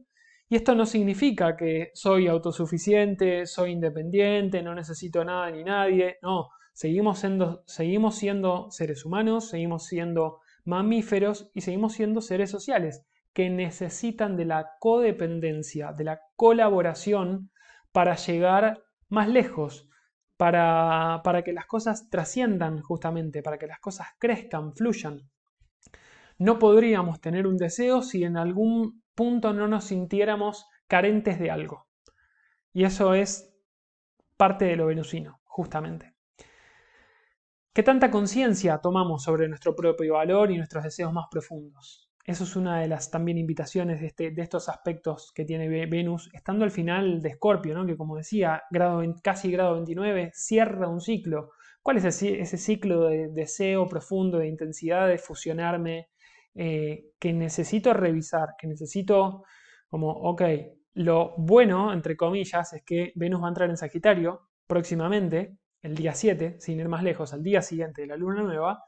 Y 0.48 0.56
esto 0.56 0.74
no 0.74 0.84
significa 0.84 1.56
que 1.56 1.90
soy 1.94 2.26
autosuficiente, 2.26 3.46
soy 3.46 3.72
independiente, 3.72 4.62
no 4.62 4.74
necesito 4.74 5.24
nada 5.24 5.50
ni 5.50 5.62
nadie. 5.62 6.18
No, 6.22 6.48
seguimos 6.72 7.20
siendo, 7.20 7.62
seguimos 7.66 8.16
siendo 8.16 8.70
seres 8.70 9.04
humanos, 9.04 9.48
seguimos 9.48 9.86
siendo 9.86 10.40
mamíferos 10.64 11.50
y 11.54 11.60
seguimos 11.60 11.94
siendo 11.94 12.20
seres 12.20 12.50
sociales 12.50 13.06
que 13.32 13.48
necesitan 13.48 14.36
de 14.36 14.44
la 14.44 14.72
codependencia, 14.80 15.92
de 15.92 16.04
la 16.04 16.20
colaboración 16.36 17.50
para 17.92 18.16
llegar 18.16 18.82
más 19.08 19.28
lejos, 19.28 19.88
para, 20.36 21.20
para 21.22 21.42
que 21.42 21.52
las 21.52 21.66
cosas 21.66 22.08
trasciendan 22.10 22.80
justamente, 22.80 23.42
para 23.42 23.58
que 23.58 23.66
las 23.66 23.78
cosas 23.78 24.08
crezcan, 24.18 24.74
fluyan. 24.74 25.29
No 26.40 26.58
podríamos 26.58 27.20
tener 27.20 27.46
un 27.46 27.58
deseo 27.58 28.00
si 28.00 28.24
en 28.24 28.38
algún 28.38 29.02
punto 29.14 29.52
no 29.52 29.68
nos 29.68 29.84
sintiéramos 29.84 30.66
carentes 30.86 31.38
de 31.38 31.50
algo. 31.50 31.86
Y 32.72 32.84
eso 32.84 33.12
es 33.12 33.54
parte 34.38 34.64
de 34.64 34.76
lo 34.76 34.86
venusino, 34.86 35.42
justamente. 35.44 36.14
¿Qué 37.74 37.82
tanta 37.82 38.10
conciencia 38.10 38.78
tomamos 38.78 39.22
sobre 39.22 39.48
nuestro 39.48 39.76
propio 39.76 40.14
valor 40.14 40.50
y 40.50 40.56
nuestros 40.56 40.82
deseos 40.82 41.12
más 41.12 41.26
profundos? 41.30 42.10
Eso 42.24 42.44
es 42.44 42.56
una 42.56 42.80
de 42.80 42.88
las 42.88 43.10
también 43.10 43.36
invitaciones 43.36 44.00
de, 44.00 44.06
este, 44.06 44.30
de 44.30 44.40
estos 44.40 44.70
aspectos 44.70 45.32
que 45.34 45.44
tiene 45.44 45.68
Venus, 45.68 46.30
estando 46.32 46.64
al 46.64 46.70
final 46.70 47.20
de 47.20 47.28
Escorpio, 47.28 47.74
¿no? 47.74 47.84
que 47.84 47.98
como 47.98 48.16
decía, 48.16 48.62
grado, 48.70 49.02
casi 49.22 49.52
grado 49.52 49.74
29, 49.74 50.30
cierra 50.32 50.88
un 50.88 51.02
ciclo. 51.02 51.50
¿Cuál 51.82 51.98
es 51.98 52.06
ese, 52.06 52.40
ese 52.40 52.56
ciclo 52.56 53.08
de 53.08 53.28
deseo 53.28 53.86
profundo, 53.86 54.38
de 54.38 54.48
intensidad, 54.48 55.06
de 55.06 55.18
fusionarme, 55.18 56.08
eh, 56.62 57.12
que 57.18 57.32
necesito 57.32 57.94
revisar, 57.94 58.50
que 58.58 58.66
necesito 58.66 59.44
como, 59.88 60.10
ok, 60.10 60.42
lo 60.92 61.34
bueno, 61.38 61.90
entre 61.90 62.18
comillas, 62.18 62.74
es 62.74 62.82
que 62.84 63.12
Venus 63.14 63.40
va 63.40 63.46
a 63.46 63.48
entrar 63.48 63.70
en 63.70 63.78
Sagitario 63.78 64.50
próximamente, 64.66 65.56
el 65.80 65.94
día 65.94 66.12
7, 66.12 66.56
sin 66.60 66.78
ir 66.78 66.86
más 66.86 67.02
lejos, 67.02 67.32
al 67.32 67.42
día 67.42 67.62
siguiente 67.62 68.02
de 68.02 68.08
la 68.08 68.16
luna 68.16 68.42
nueva, 68.42 68.84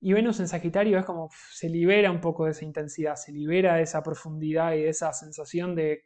y 0.00 0.12
Venus 0.12 0.38
en 0.40 0.48
Sagitario 0.48 0.98
es 0.98 1.06
como 1.06 1.30
se 1.50 1.70
libera 1.70 2.10
un 2.10 2.20
poco 2.20 2.44
de 2.44 2.50
esa 2.50 2.66
intensidad, 2.66 3.16
se 3.16 3.32
libera 3.32 3.76
de 3.76 3.84
esa 3.84 4.02
profundidad 4.02 4.74
y 4.74 4.82
de 4.82 4.90
esa 4.90 5.10
sensación 5.14 5.74
de 5.74 6.04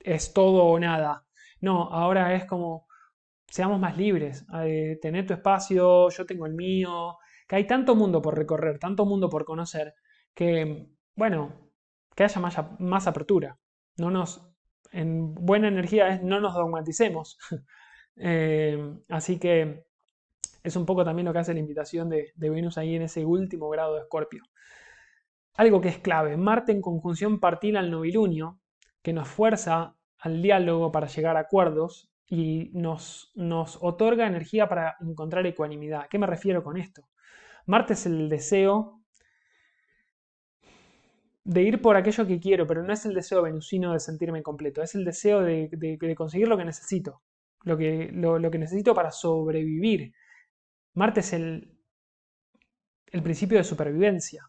es 0.00 0.34
todo 0.34 0.64
o 0.66 0.78
nada. 0.78 1.24
No, 1.62 1.84
ahora 1.84 2.34
es 2.34 2.44
como 2.44 2.86
seamos 3.48 3.80
más 3.80 3.96
libres, 3.96 4.46
de 4.48 4.98
tener 5.00 5.26
tu 5.26 5.32
espacio, 5.32 6.10
yo 6.10 6.26
tengo 6.26 6.44
el 6.44 6.52
mío, 6.52 7.16
que 7.48 7.56
hay 7.56 7.66
tanto 7.66 7.94
mundo 7.96 8.20
por 8.20 8.36
recorrer, 8.36 8.78
tanto 8.78 9.06
mundo 9.06 9.30
por 9.30 9.46
conocer, 9.46 9.94
que, 10.34 10.88
bueno, 11.14 11.70
que 12.14 12.24
haya 12.24 12.40
más, 12.40 13.06
apertura. 13.06 13.58
No 13.96 14.10
nos, 14.10 14.46
en 14.92 15.34
buena 15.34 15.68
energía 15.68 16.08
es 16.08 16.22
no 16.22 16.40
nos 16.40 16.54
dogmaticemos. 16.54 17.38
Eh, 18.22 18.98
así 19.08 19.38
que 19.38 19.86
es 20.62 20.76
un 20.76 20.84
poco 20.84 21.04
también 21.04 21.24
lo 21.24 21.32
que 21.32 21.38
hace 21.38 21.54
la 21.54 21.60
invitación 21.60 22.10
de, 22.10 22.34
Venus 22.36 22.76
ahí 22.76 22.94
en 22.94 23.02
ese 23.02 23.24
último 23.24 23.70
grado 23.70 23.94
de 23.94 24.02
Escorpio. 24.02 24.42
Algo 25.54 25.80
que 25.80 25.88
es 25.88 25.98
clave, 25.98 26.36
Marte 26.36 26.72
en 26.72 26.82
conjunción 26.82 27.40
partil 27.40 27.78
al 27.78 27.90
novilunio, 27.90 28.58
que 29.00 29.14
nos 29.14 29.26
fuerza 29.26 29.96
al 30.18 30.42
diálogo 30.42 30.92
para 30.92 31.06
llegar 31.06 31.38
a 31.38 31.40
acuerdos, 31.40 32.10
y 32.26 32.70
nos, 32.74 33.32
nos 33.34 33.78
otorga 33.82 34.26
energía 34.26 34.68
para 34.68 34.96
encontrar 35.00 35.46
ecuanimidad. 35.46 36.02
¿A 36.02 36.08
qué 36.08 36.18
me 36.18 36.26
refiero 36.26 36.62
con 36.62 36.76
esto? 36.76 37.08
Marte 37.66 37.94
es 37.94 38.06
el 38.06 38.28
deseo 38.28 38.99
de 41.50 41.62
ir 41.62 41.82
por 41.82 41.96
aquello 41.96 42.28
que 42.28 42.38
quiero, 42.38 42.64
pero 42.64 42.84
no 42.84 42.92
es 42.92 43.04
el 43.06 43.12
deseo 43.12 43.42
venusino 43.42 43.92
de 43.92 43.98
sentirme 43.98 44.40
completo, 44.40 44.82
es 44.82 44.94
el 44.94 45.04
deseo 45.04 45.40
de, 45.42 45.68
conseguir 46.16 46.46
lo 46.46 46.56
que 46.56 46.64
necesito, 46.64 47.22
lo 47.64 47.76
que, 47.76 48.08
lo, 48.12 48.50
que, 48.52 48.58
necesito 48.58 48.94
para 48.94 49.10
sobrevivir. 49.10 50.12
Marte 50.94 51.20
es 51.20 51.32
el, 51.32 51.76
el 53.06 53.22
principio 53.24 53.58
de 53.58 53.64
supervivencia, 53.64 54.44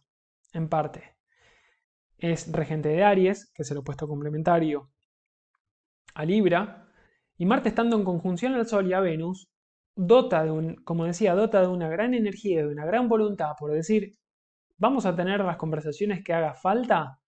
en 0.53 0.69
parte. 0.69 1.15
Es 2.19 2.51
regente 2.51 2.89
de 2.89 3.03
Aries, 3.03 3.51
que 3.55 3.63
es 3.63 3.71
el 3.71 3.77
opuesto 3.77 4.07
complementario 4.07 4.91
a 6.13 6.23
Libra, 6.23 6.87
y 7.35 7.47
Marte 7.47 7.69
estando 7.69 7.97
en 7.97 8.03
conjunción 8.03 8.53
al 8.53 8.67
Sol 8.67 8.87
y 8.87 8.93
a 8.93 8.99
Venus, 8.99 9.49
dota 9.95 10.43
de 10.43 10.51
un, 10.51 10.75
como 10.83 11.05
decía, 11.05 11.33
dota 11.33 11.61
de 11.61 11.67
una 11.67 11.89
gran 11.89 12.13
energía, 12.13 12.59
de 12.59 12.71
una 12.71 12.85
gran 12.85 13.09
voluntad, 13.09 13.53
por 13.57 13.71
decir, 13.71 14.19
vamos 14.81 15.05
a 15.05 15.15
tener 15.15 15.41
las 15.41 15.57
conversaciones 15.57 16.23
que 16.23 16.33
haga 16.33 16.55
falta 16.55 17.19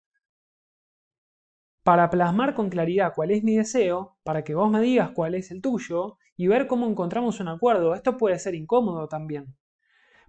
para 1.84 2.10
plasmar 2.10 2.56
con 2.56 2.70
claridad 2.70 3.14
cuál 3.16 3.30
es 3.30 3.44
mi 3.44 3.56
deseo, 3.56 4.18
para 4.24 4.44
que 4.44 4.56
vos 4.56 4.72
me 4.72 4.82
digas 4.82 5.12
cuál 5.12 5.36
es 5.36 5.52
el 5.52 5.62
tuyo 5.62 6.18
y 6.36 6.48
ver 6.48 6.66
cómo 6.66 6.88
encontramos 6.88 7.40
un 7.40 7.50
acuerdo. 7.50 7.94
Esto 7.94 8.18
puede 8.18 8.40
ser 8.40 8.56
incómodo 8.56 9.08
también. 9.08 9.56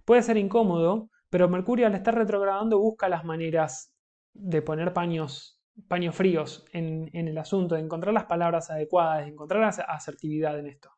Puede 0.05 0.21
ser 0.21 0.37
incómodo, 0.37 1.09
pero 1.31 1.49
Mercurio 1.49 1.87
al 1.87 1.95
estar 1.95 2.13
retrogradando 2.13 2.77
busca 2.77 3.09
las 3.09 3.25
maneras 3.25 3.91
de 4.33 4.61
poner 4.61 4.93
paños 4.93 5.59
paños 5.87 6.15
fríos 6.15 6.65
en, 6.71 7.09
el 7.11 7.37
asunto, 7.37 7.75
de 7.75 7.81
encontrar 7.81 8.13
las 8.13 8.25
palabras 8.25 8.69
adecuadas, 8.69 9.25
de 9.25 9.31
encontrar 9.31 9.63
asertividad 9.63 10.57
en 10.57 10.67
esto. 10.67 10.91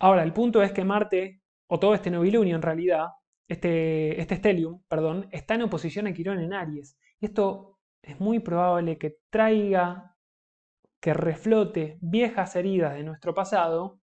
Ahora, 0.00 0.22
el 0.22 0.34
punto 0.34 0.62
es 0.62 0.72
que 0.72 0.84
Marte, 0.84 1.40
o 1.68 1.78
todo 1.78 1.94
este 1.94 2.10
novilunio 2.10 2.56
en 2.56 2.62
realidad, 2.62 3.06
este, 3.48 4.20
este 4.20 4.56
perdón, 4.88 5.28
está 5.30 5.54
en 5.54 5.62
oposición 5.62 6.06
a 6.06 6.12
Quirón 6.12 6.40
en 6.40 6.52
Aries. 6.52 6.98
Y 7.20 7.26
esto 7.26 7.78
es 8.02 8.20
muy 8.20 8.40
probable 8.40 8.98
que 8.98 9.18
traiga, 9.30 10.16
que 11.00 11.14
reflote 11.14 11.98
viejas 12.00 12.56
heridas 12.56 12.94
de 12.94 13.04
nuestro 13.04 13.34
pasado, 13.34 14.00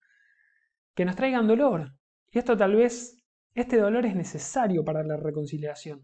que 0.96 1.06
nos 1.06 1.16
traigan 1.16 1.48
dolor. 1.48 1.94
Y 2.32 2.40
esto 2.40 2.56
tal 2.56 2.76
vez, 2.76 3.18
este 3.54 3.78
dolor 3.78 4.06
es 4.06 4.16
necesario 4.16 4.84
para 4.84 5.04
la 5.04 5.18
reconciliación. 5.18 6.04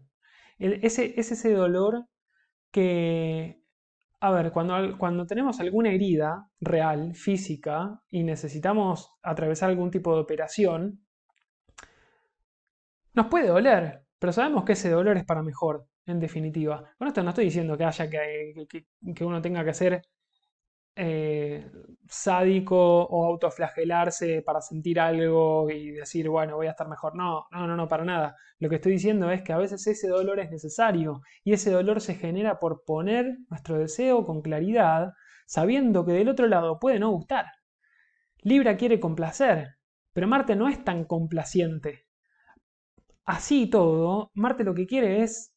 ese, 0.58 1.14
es 1.18 1.32
ese 1.32 1.52
dolor 1.52 2.06
que, 2.70 3.62
a 4.20 4.30
ver, 4.30 4.52
cuando, 4.52 4.98
cuando 4.98 5.26
tenemos 5.26 5.60
alguna 5.60 5.90
herida 5.90 6.50
real, 6.60 7.14
física, 7.14 8.02
y 8.10 8.24
necesitamos 8.24 9.10
atravesar 9.22 9.70
algún 9.70 9.90
tipo 9.90 10.14
de 10.14 10.20
operación, 10.20 11.07
nos 13.18 13.26
puede 13.26 13.48
doler, 13.48 14.04
pero 14.18 14.32
sabemos 14.32 14.64
que 14.64 14.72
ese 14.72 14.90
dolor 14.90 15.16
es 15.16 15.24
para 15.24 15.42
mejor, 15.42 15.86
en 16.06 16.20
definitiva. 16.20 16.94
Con 16.96 17.08
esto 17.08 17.22
no 17.22 17.30
estoy 17.30 17.46
diciendo 17.46 17.76
que 17.76 17.84
haya 17.84 18.08
que, 18.08 18.84
que, 19.14 19.24
uno 19.24 19.42
tenga 19.42 19.64
que 19.64 19.74
ser 19.74 20.02
eh, 20.94 21.68
sádico 22.08 22.76
o 22.76 23.24
autoflagelarse 23.26 24.42
para 24.42 24.60
sentir 24.60 25.00
algo 25.00 25.68
y 25.68 25.90
decir, 25.90 26.28
bueno, 26.28 26.56
voy 26.56 26.68
a 26.68 26.70
estar 26.70 26.88
mejor. 26.88 27.16
No, 27.16 27.46
no, 27.50 27.66
no, 27.66 27.76
no, 27.76 27.88
para 27.88 28.04
nada. 28.04 28.36
Lo 28.60 28.68
que 28.68 28.76
estoy 28.76 28.92
diciendo 28.92 29.30
es 29.32 29.42
que 29.42 29.52
a 29.52 29.58
veces 29.58 29.84
ese 29.86 30.08
dolor 30.08 30.38
es 30.38 30.50
necesario 30.50 31.22
y 31.42 31.54
ese 31.54 31.72
dolor 31.72 32.00
se 32.00 32.14
genera 32.14 32.60
por 32.60 32.84
poner 32.84 33.38
nuestro 33.50 33.78
deseo 33.78 34.24
con 34.24 34.42
claridad, 34.42 35.12
sabiendo 35.46 36.04
que 36.06 36.12
del 36.12 36.28
otro 36.28 36.46
lado 36.46 36.78
puede 36.78 37.00
no 37.00 37.10
gustar. 37.10 37.46
Libra 38.42 38.76
quiere 38.76 39.00
complacer, 39.00 39.76
pero 40.12 40.28
Marte 40.28 40.54
no 40.54 40.68
es 40.68 40.84
tan 40.84 41.04
complaciente. 41.04 42.07
Así 43.28 43.64
y 43.64 43.66
todo, 43.68 44.30
Marte 44.32 44.64
lo 44.64 44.74
que 44.74 44.86
quiere 44.86 45.22
es 45.22 45.54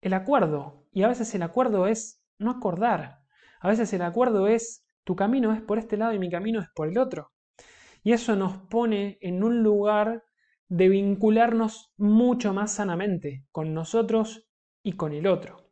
el 0.00 0.14
acuerdo, 0.14 0.88
y 0.90 1.04
a 1.04 1.08
veces 1.08 1.32
el 1.36 1.42
acuerdo 1.44 1.86
es 1.86 2.20
no 2.40 2.50
acordar. 2.50 3.20
A 3.60 3.68
veces 3.68 3.92
el 3.92 4.02
acuerdo 4.02 4.48
es, 4.48 4.84
tu 5.04 5.14
camino 5.14 5.52
es 5.52 5.62
por 5.62 5.78
este 5.78 5.96
lado 5.96 6.12
y 6.12 6.18
mi 6.18 6.28
camino 6.28 6.60
es 6.60 6.66
por 6.74 6.88
el 6.88 6.98
otro. 6.98 7.30
Y 8.02 8.14
eso 8.14 8.34
nos 8.34 8.58
pone 8.66 9.16
en 9.20 9.44
un 9.44 9.62
lugar 9.62 10.24
de 10.66 10.88
vincularnos 10.88 11.92
mucho 11.98 12.52
más 12.52 12.72
sanamente 12.72 13.46
con 13.52 13.72
nosotros 13.74 14.48
y 14.82 14.94
con 14.94 15.12
el 15.12 15.28
otro. 15.28 15.70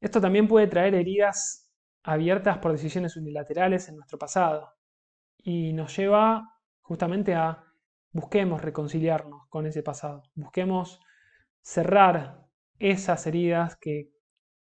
Esto 0.00 0.20
también 0.20 0.48
puede 0.48 0.66
traer 0.66 0.96
heridas 0.96 1.70
abiertas 2.02 2.58
por 2.58 2.72
decisiones 2.72 3.16
unilaterales 3.16 3.88
en 3.88 3.94
nuestro 3.94 4.18
pasado 4.18 4.72
y 5.38 5.72
nos 5.72 5.96
lleva 5.96 6.52
justamente 6.80 7.36
a 7.36 7.69
busquemos 8.12 8.62
reconciliarnos 8.62 9.46
con 9.48 9.66
ese 9.66 9.82
pasado, 9.82 10.22
busquemos 10.34 11.00
cerrar 11.62 12.46
esas 12.78 13.26
heridas 13.26 13.76
que 13.76 14.10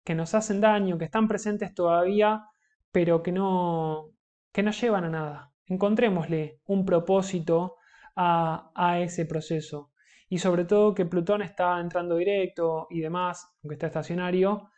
que 0.08 0.14
nos 0.14 0.34
hacen 0.34 0.62
daño, 0.62 0.96
que 0.96 1.04
están 1.04 1.28
presentes 1.28 1.74
todavía, 1.74 2.46
pero 2.90 3.22
que 3.22 3.30
no, 3.30 4.08
que 4.52 4.62
no 4.62 4.70
llevan 4.70 5.04
a 5.04 5.10
nada. 5.10 5.52
Encontrémosle 5.66 6.62
un 6.64 6.86
propósito 6.86 7.76
a, 8.16 8.70
a 8.74 9.00
ese 9.00 9.26
proceso. 9.26 9.90
Y 10.30 10.38
sobre 10.38 10.64
todo 10.64 10.94
que 10.94 11.04
Plutón 11.04 11.42
está 11.42 11.78
entrando 11.78 12.16
directo 12.16 12.86
y 12.88 13.02
demás, 13.02 13.54
aunque 13.62 13.74
está 13.74 13.88
estacionario, 13.88 14.70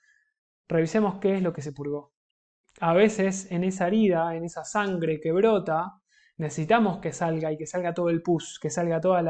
revisemos 0.66 1.20
qué 1.20 1.36
es 1.36 1.42
lo 1.42 1.52
que 1.52 1.62
se 1.62 1.72
purgó. 1.72 2.12
A 2.80 2.92
veces 2.92 3.52
en 3.52 3.62
esa 3.62 3.86
herida, 3.86 4.34
en 4.34 4.42
esa 4.42 4.64
sangre 4.64 5.20
que 5.20 5.30
brota, 5.30 5.99
necesitamos 6.40 7.00
que 7.00 7.12
salga 7.12 7.52
y 7.52 7.58
que 7.58 7.66
salga 7.66 7.92
todo 7.92 8.08
el 8.08 8.22
pus, 8.22 8.58
que 8.58 8.70
salga 8.70 8.98
todo 8.98 9.20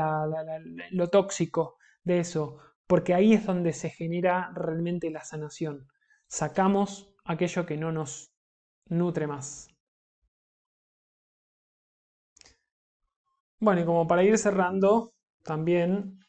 lo 0.93 1.11
tóxico 1.11 1.77
de 2.05 2.21
eso, 2.21 2.59
porque 2.87 3.15
ahí 3.15 3.33
es 3.35 3.45
donde 3.45 3.73
se 3.73 3.91
genera 3.91 4.53
realmente 4.55 5.11
la 5.11 5.25
sanación. 5.25 5.89
Sacamos 6.29 7.13
aquello 7.25 7.67
que 7.67 7.77
no 7.77 7.91
nos 7.91 8.33
nutre 8.87 9.27
más. 9.27 9.69
Bueno, 13.59 13.81
y 13.81 13.85
como 13.85 14.07
para 14.07 14.23
ir 14.23 14.39
cerrando, 14.39 15.13
también 15.43 16.21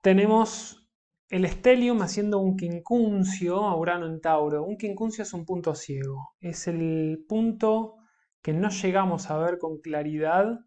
tenemos 0.00 0.88
el 1.28 1.44
estelium 1.44 2.02
haciendo 2.02 2.38
un 2.38 2.56
quincuncio 2.56 3.64
a 3.64 3.76
Urano 3.76 4.06
en 4.06 4.20
Tauro. 4.20 4.62
Un 4.62 4.78
quincuncio 4.78 5.24
es 5.24 5.32
un 5.32 5.44
punto 5.44 5.74
ciego. 5.74 6.34
Es 6.40 6.68
el 6.68 7.24
punto 7.28 7.97
que 8.42 8.52
no 8.52 8.70
llegamos 8.70 9.30
a 9.30 9.38
ver 9.38 9.58
con 9.58 9.78
claridad 9.78 10.60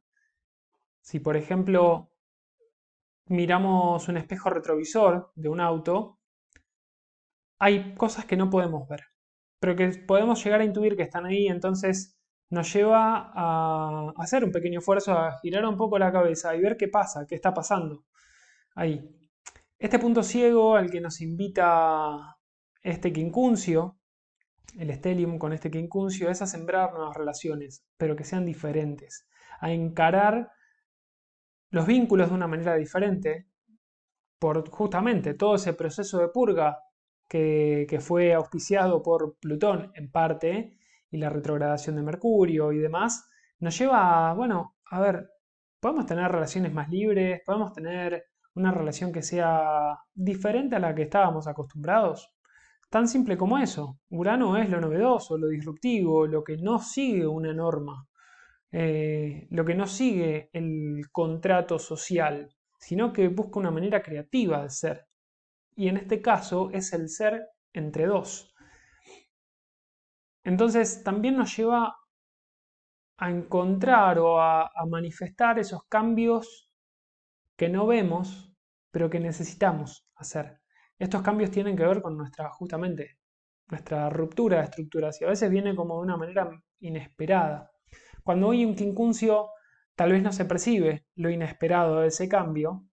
si, 1.01 1.19
por 1.19 1.35
ejemplo, 1.35 2.11
miramos 3.25 4.07
un 4.07 4.17
espejo 4.17 4.49
retrovisor 4.49 5.31
de 5.35 5.49
un 5.49 5.59
auto, 5.59 6.19
hay 7.59 7.95
cosas 7.95 8.25
que 8.25 8.37
no 8.37 8.49
podemos 8.49 8.87
ver, 8.87 9.01
pero 9.59 9.75
que 9.75 9.87
podemos 10.07 10.43
llegar 10.43 10.61
a 10.61 10.65
intuir 10.65 10.95
que 10.95 11.03
están 11.03 11.25
ahí, 11.25 11.47
entonces 11.47 12.17
nos 12.49 12.73
lleva 12.73 13.31
a 13.33 14.11
hacer 14.17 14.43
un 14.43 14.51
pequeño 14.51 14.79
esfuerzo, 14.79 15.13
a 15.13 15.39
girar 15.39 15.65
un 15.65 15.77
poco 15.77 15.97
la 15.97 16.11
cabeza 16.11 16.55
y 16.55 16.61
ver 16.61 16.75
qué 16.77 16.87
pasa, 16.87 17.25
qué 17.27 17.35
está 17.35 17.53
pasando 17.53 18.03
ahí. 18.75 19.09
Este 19.79 19.99
punto 19.99 20.21
ciego 20.21 20.75
al 20.75 20.91
que 20.91 21.01
nos 21.01 21.21
invita 21.21 22.37
este 22.83 23.13
quincuncio, 23.13 23.97
el 24.77 24.93
stellium 24.93 25.37
con 25.37 25.53
este 25.53 25.71
quincuncio, 25.71 26.29
es 26.29 26.41
a 26.41 26.47
sembrar 26.47 26.93
nuevas 26.93 27.15
relaciones, 27.15 27.85
pero 27.97 28.15
que 28.15 28.23
sean 28.23 28.45
diferentes, 28.45 29.27
a 29.59 29.71
encarar 29.71 30.51
los 31.69 31.85
vínculos 31.85 32.29
de 32.29 32.35
una 32.35 32.47
manera 32.47 32.75
diferente, 32.75 33.47
por 34.39 34.69
justamente 34.69 35.33
todo 35.33 35.55
ese 35.55 35.73
proceso 35.73 36.19
de 36.19 36.29
purga 36.29 36.79
que, 37.27 37.85
que 37.89 37.99
fue 37.99 38.33
auspiciado 38.33 39.01
por 39.01 39.37
Plutón 39.39 39.91
en 39.95 40.11
parte, 40.11 40.77
y 41.11 41.17
la 41.17 41.29
retrogradación 41.29 41.97
de 41.97 42.03
Mercurio 42.03 42.71
y 42.71 42.79
demás, 42.79 43.29
nos 43.59 43.77
lleva 43.77 44.29
a, 44.29 44.33
bueno, 44.33 44.77
a 44.89 44.99
ver, 44.99 45.29
podemos 45.79 46.05
tener 46.05 46.31
relaciones 46.31 46.73
más 46.73 46.89
libres, 46.89 47.41
podemos 47.45 47.73
tener 47.73 48.25
una 48.55 48.71
relación 48.71 49.11
que 49.11 49.21
sea 49.21 49.97
diferente 50.13 50.75
a 50.75 50.79
la 50.79 50.95
que 50.95 51.03
estábamos 51.03 51.47
acostumbrados. 51.47 52.29
Tan 52.91 53.07
simple 53.07 53.37
como 53.37 53.57
eso. 53.57 53.97
Urano 54.11 54.55
es 54.57 54.69
lo 54.69 54.79
novedoso, 54.79 55.35
lo 55.37 55.47
disruptivo, 55.47 56.27
lo 56.27 56.43
que 56.43 56.57
no 56.57 56.77
sigue 56.77 57.25
una 57.25 57.53
norma, 57.53 58.07
eh, 58.71 59.47
lo 59.49 59.65
que 59.65 59.73
no 59.75 59.87
sigue 59.87 60.49
el 60.53 61.09
contrato 61.11 61.79
social, 61.79 62.53
sino 62.79 63.13
que 63.13 63.29
busca 63.29 63.59
una 63.59 63.71
manera 63.71 64.03
creativa 64.03 64.61
de 64.63 64.69
ser. 64.69 65.07
Y 65.75 65.87
en 65.87 65.97
este 65.97 66.21
caso 66.21 66.69
es 66.71 66.93
el 66.93 67.09
ser 67.09 67.47
entre 67.73 68.05
dos. 68.07 68.53
Entonces 70.43 71.03
también 71.03 71.35
nos 71.35 71.57
lleva 71.57 71.95
a 73.17 73.29
encontrar 73.31 74.19
o 74.19 74.41
a, 74.41 74.63
a 74.63 74.85
manifestar 74.85 75.57
esos 75.59 75.85
cambios 75.87 76.69
que 77.57 77.69
no 77.69 77.87
vemos, 77.87 78.53
pero 78.91 79.09
que 79.09 79.19
necesitamos 79.19 80.05
hacer. 80.15 80.60
Estos 81.01 81.23
cambios 81.23 81.49
tienen 81.49 81.75
que 81.75 81.83
ver 81.83 81.99
con 81.99 82.15
nuestra, 82.15 82.51
justamente, 82.51 83.17
nuestra 83.69 84.07
ruptura 84.11 84.59
de 84.59 84.65
estructuras 84.65 85.19
y 85.19 85.25
a 85.25 85.29
veces 85.29 85.49
viene 85.49 85.75
como 85.75 85.95
de 85.95 86.01
una 86.01 86.15
manera 86.15 86.51
inesperada. 86.79 87.71
Cuando 88.23 88.51
hay 88.51 88.65
un 88.65 88.75
quincuncio, 88.75 89.47
tal 89.95 90.11
vez 90.11 90.21
no 90.21 90.31
se 90.31 90.45
percibe 90.45 91.07
lo 91.15 91.31
inesperado 91.31 92.01
de 92.01 92.09
ese 92.09 92.29
cambio, 92.29 92.85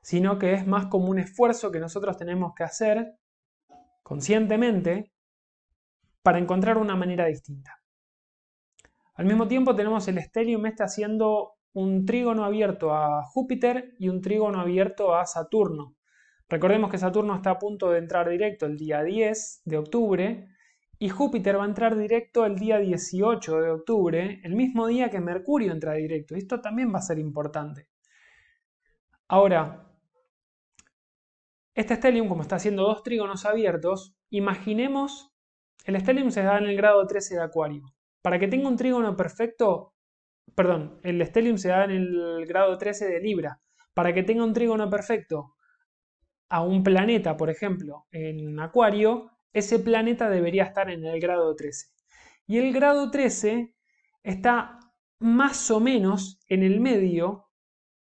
sino 0.00 0.38
que 0.38 0.54
es 0.54 0.66
más 0.66 0.86
como 0.86 1.10
un 1.10 1.18
esfuerzo 1.18 1.70
que 1.70 1.80
nosotros 1.80 2.16
tenemos 2.16 2.54
que 2.54 2.64
hacer 2.64 3.18
conscientemente 4.02 5.12
para 6.22 6.38
encontrar 6.38 6.78
una 6.78 6.96
manera 6.96 7.26
distinta. 7.26 7.78
Al 9.16 9.26
mismo 9.26 9.46
tiempo 9.46 9.76
tenemos 9.76 10.08
el 10.08 10.18
stellium 10.18 10.64
este 10.64 10.82
haciendo 10.82 11.56
un 11.74 12.06
trígono 12.06 12.46
abierto 12.46 12.94
a 12.94 13.22
Júpiter 13.24 13.96
y 13.98 14.08
un 14.08 14.22
trígono 14.22 14.62
abierto 14.62 15.14
a 15.14 15.26
Saturno. 15.26 15.97
Recordemos 16.48 16.90
que 16.90 16.98
Saturno 16.98 17.34
está 17.34 17.50
a 17.50 17.58
punto 17.58 17.90
de 17.90 17.98
entrar 17.98 18.28
directo 18.28 18.64
el 18.64 18.78
día 18.78 19.02
10 19.02 19.62
de 19.66 19.76
octubre 19.76 20.48
y 20.98 21.10
Júpiter 21.10 21.58
va 21.58 21.64
a 21.64 21.68
entrar 21.68 21.96
directo 21.96 22.46
el 22.46 22.56
día 22.56 22.78
18 22.78 23.60
de 23.60 23.70
octubre, 23.70 24.40
el 24.42 24.54
mismo 24.54 24.86
día 24.86 25.10
que 25.10 25.20
Mercurio 25.20 25.72
entra 25.72 25.92
directo. 25.92 26.34
Esto 26.34 26.60
también 26.60 26.92
va 26.92 26.98
a 26.98 27.02
ser 27.02 27.18
importante. 27.18 27.88
Ahora, 29.28 29.92
este 31.74 31.94
stellium, 31.94 32.28
como 32.28 32.42
está 32.42 32.56
haciendo 32.56 32.82
dos 32.82 33.02
trígonos 33.02 33.44
abiertos, 33.44 34.16
imaginemos, 34.30 35.30
el 35.84 36.00
stellium 36.00 36.30
se 36.30 36.42
da 36.42 36.58
en 36.58 36.64
el 36.64 36.76
grado 36.76 37.06
13 37.06 37.36
de 37.36 37.42
Acuario. 37.42 37.94
Para 38.22 38.38
que 38.38 38.48
tenga 38.48 38.68
un 38.68 38.76
trígono 38.76 39.16
perfecto, 39.16 39.92
perdón, 40.54 40.98
el 41.04 41.24
stellium 41.24 41.58
se 41.58 41.68
da 41.68 41.84
en 41.84 41.90
el 41.90 42.46
grado 42.46 42.78
13 42.78 43.06
de 43.06 43.20
Libra. 43.20 43.60
Para 43.92 44.14
que 44.14 44.22
tenga 44.22 44.44
un 44.44 44.54
trígono 44.54 44.88
perfecto 44.88 45.57
a 46.48 46.62
un 46.62 46.82
planeta, 46.82 47.36
por 47.36 47.50
ejemplo, 47.50 48.06
en 48.10 48.58
Acuario, 48.60 49.30
ese 49.52 49.78
planeta 49.78 50.28
debería 50.30 50.64
estar 50.64 50.90
en 50.90 51.04
el 51.04 51.20
grado 51.20 51.54
13. 51.54 51.86
Y 52.46 52.58
el 52.58 52.72
grado 52.72 53.10
13 53.10 53.74
está 54.22 54.78
más 55.18 55.70
o 55.70 55.80
menos 55.80 56.40
en 56.48 56.62
el 56.62 56.80
medio 56.80 57.48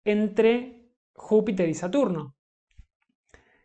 entre 0.03 0.91
Júpiter 1.13 1.69
y 1.69 1.73
Saturno. 1.73 2.35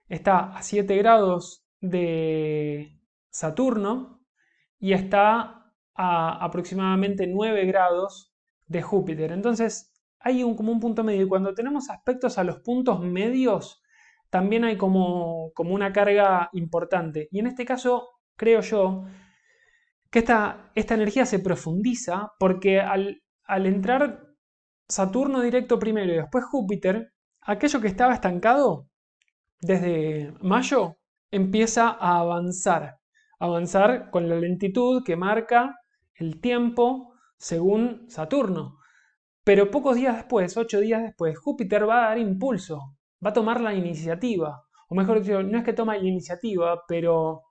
Está 0.09 0.57
a 0.57 0.63
7 0.63 0.97
grados 0.97 1.67
de 1.81 3.01
Saturno 3.31 4.21
y 4.79 4.93
está 4.93 5.73
a 5.95 6.45
aproximadamente 6.45 7.27
9 7.27 7.65
grados 7.67 8.35
de 8.67 8.83
Júpiter. 8.83 9.33
Entonces 9.33 9.93
hay 10.19 10.43
un, 10.43 10.57
como 10.57 10.73
un 10.73 10.81
punto 10.81 11.05
medio 11.05 11.23
y 11.23 11.29
cuando 11.29 11.55
tenemos 11.55 11.89
aspectos 11.89 12.39
a 12.39 12.45
los 12.45 12.61
puntos 12.61 13.01
medios, 13.01 13.83
también 14.31 14.65
hay 14.65 14.77
como, 14.77 15.53
como 15.55 15.75
una 15.75 15.93
carga 15.93 16.49
importante. 16.53 17.29
Y 17.31 17.39
en 17.39 17.47
este 17.47 17.65
caso, 17.65 18.09
creo 18.37 18.61
yo, 18.61 19.05
que 20.11 20.21
esta, 20.21 20.71
esta 20.75 20.95
energía 20.95 21.27
se 21.27 21.39
profundiza 21.39 22.33
porque 22.39 22.81
al, 22.81 23.23
al 23.45 23.67
entrar 23.67 24.23
Saturno 24.89 25.41
directo 25.41 25.79
primero 25.79 26.13
y 26.13 26.17
después 26.17 26.45
Júpiter, 26.45 27.13
aquello 27.41 27.81
que 27.81 27.89
estaba 27.89 28.15
estancado 28.15 28.89
desde 29.61 30.33
mayo 30.41 30.97
empieza 31.31 31.89
a 31.89 32.21
avanzar, 32.21 32.99
avanzar 33.39 34.11
con 34.11 34.29
la 34.29 34.37
lentitud 34.37 35.03
que 35.05 35.17
marca 35.17 35.77
el 36.15 36.41
tiempo 36.41 37.15
según 37.37 38.09
Saturno. 38.09 38.79
Pero 39.45 39.71
pocos 39.71 39.97
días 39.97 40.17
después, 40.17 40.57
ocho 40.57 40.81
días 40.81 41.03
después, 41.03 41.39
Júpiter 41.39 41.89
va 41.89 42.07
a 42.07 42.09
dar 42.09 42.19
impulso, 42.19 42.96
va 43.25 43.31
a 43.31 43.33
tomar 43.33 43.61
la 43.61 43.75
iniciativa. 43.75 44.65
O 44.89 44.95
mejor 44.95 45.21
dicho, 45.21 45.43
no 45.43 45.59
es 45.59 45.65
que 45.65 45.73
toma 45.73 45.97
la 45.97 46.05
iniciativa, 46.05 46.83
pero 46.87 47.43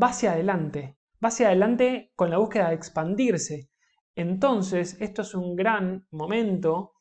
va 0.00 0.08
hacia 0.08 0.32
adelante. 0.32 0.98
Va 1.22 1.28
hacia 1.28 1.48
adelante 1.48 2.12
con 2.16 2.30
la 2.30 2.38
búsqueda 2.38 2.68
de 2.68 2.74
expandirse. 2.74 3.70
Entonces, 4.14 4.96
esto 5.00 5.22
es 5.22 5.34
un 5.34 5.56
gran 5.56 6.06
momento 6.10 6.92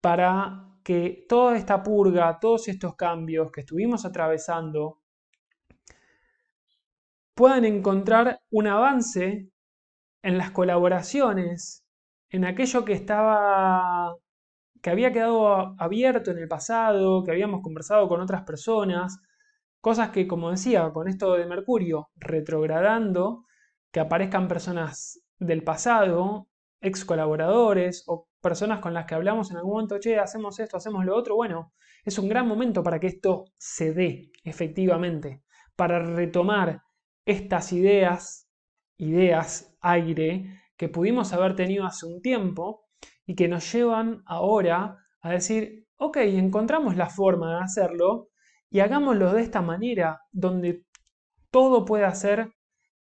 para 0.00 0.66
que 0.84 1.26
toda 1.28 1.56
esta 1.56 1.82
purga, 1.82 2.38
todos 2.40 2.68
estos 2.68 2.96
cambios 2.96 3.50
que 3.52 3.60
estuvimos 3.60 4.04
atravesando, 4.04 5.00
puedan 7.34 7.64
encontrar 7.64 8.40
un 8.50 8.66
avance 8.66 9.50
en 10.22 10.38
las 10.38 10.50
colaboraciones, 10.50 11.86
en 12.28 12.44
aquello 12.44 12.84
que 12.84 12.92
estaba 12.92 14.14
que 14.82 14.90
había 14.90 15.12
quedado 15.12 15.74
abierto 15.78 16.30
en 16.30 16.38
el 16.38 16.48
pasado, 16.48 17.24
que 17.24 17.30
habíamos 17.30 17.62
conversado 17.62 18.08
con 18.08 18.20
otras 18.20 18.42
personas, 18.42 19.20
cosas 19.80 20.10
que, 20.10 20.26
como 20.26 20.50
decía, 20.50 20.90
con 20.92 21.08
esto 21.08 21.34
de 21.34 21.46
Mercurio 21.46 22.10
retrogradando, 22.16 23.44
que 23.90 24.00
aparezcan 24.00 24.48
personas 24.48 25.22
del 25.38 25.62
pasado, 25.64 26.48
ex 26.80 27.04
colaboradores 27.04 28.04
o 28.06 28.28
personas 28.40 28.80
con 28.80 28.94
las 28.94 29.06
que 29.06 29.14
hablamos 29.14 29.50
en 29.50 29.58
algún 29.58 29.72
momento, 29.72 29.98
che, 29.98 30.18
hacemos 30.18 30.58
esto, 30.60 30.76
hacemos 30.76 31.04
lo 31.04 31.16
otro, 31.16 31.36
bueno, 31.36 31.72
es 32.04 32.18
un 32.18 32.28
gran 32.28 32.46
momento 32.46 32.82
para 32.82 32.98
que 32.98 33.08
esto 33.08 33.44
se 33.58 33.92
dé 33.92 34.30
efectivamente, 34.44 35.42
para 35.76 35.98
retomar 36.00 36.82
estas 37.26 37.72
ideas, 37.72 38.48
ideas 38.96 39.76
aire, 39.80 40.62
que 40.76 40.88
pudimos 40.88 41.32
haber 41.32 41.54
tenido 41.54 41.84
hace 41.84 42.06
un 42.06 42.22
tiempo 42.22 42.89
y 43.30 43.36
que 43.36 43.46
nos 43.46 43.72
llevan 43.72 44.24
ahora 44.26 44.98
a 45.20 45.30
decir, 45.30 45.86
ok, 45.98 46.16
encontramos 46.16 46.96
la 46.96 47.08
forma 47.08 47.54
de 47.54 47.62
hacerlo 47.62 48.30
y 48.68 48.80
hagámoslo 48.80 49.32
de 49.32 49.42
esta 49.42 49.62
manera, 49.62 50.22
donde 50.32 50.82
todo 51.52 51.84
pueda 51.84 52.12
ser 52.12 52.50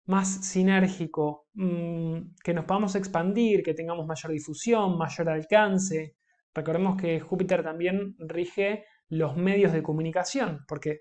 más 0.07 0.27
sinérgico, 0.47 1.49
mm, 1.53 2.37
que 2.43 2.55
nos 2.55 2.65
podamos 2.65 2.95
expandir, 2.95 3.63
que 3.63 3.75
tengamos 3.75 4.07
mayor 4.07 4.33
difusión, 4.33 4.97
mayor 4.97 5.29
alcance. 5.29 6.17
Recordemos 6.55 6.97
que 6.97 7.21
Júpiter 7.21 7.63
también 7.63 8.17
rige 8.19 8.87
los 9.09 9.37
medios 9.37 9.75
de 9.75 9.83
comunicación, 9.83 10.65
porque 10.67 11.01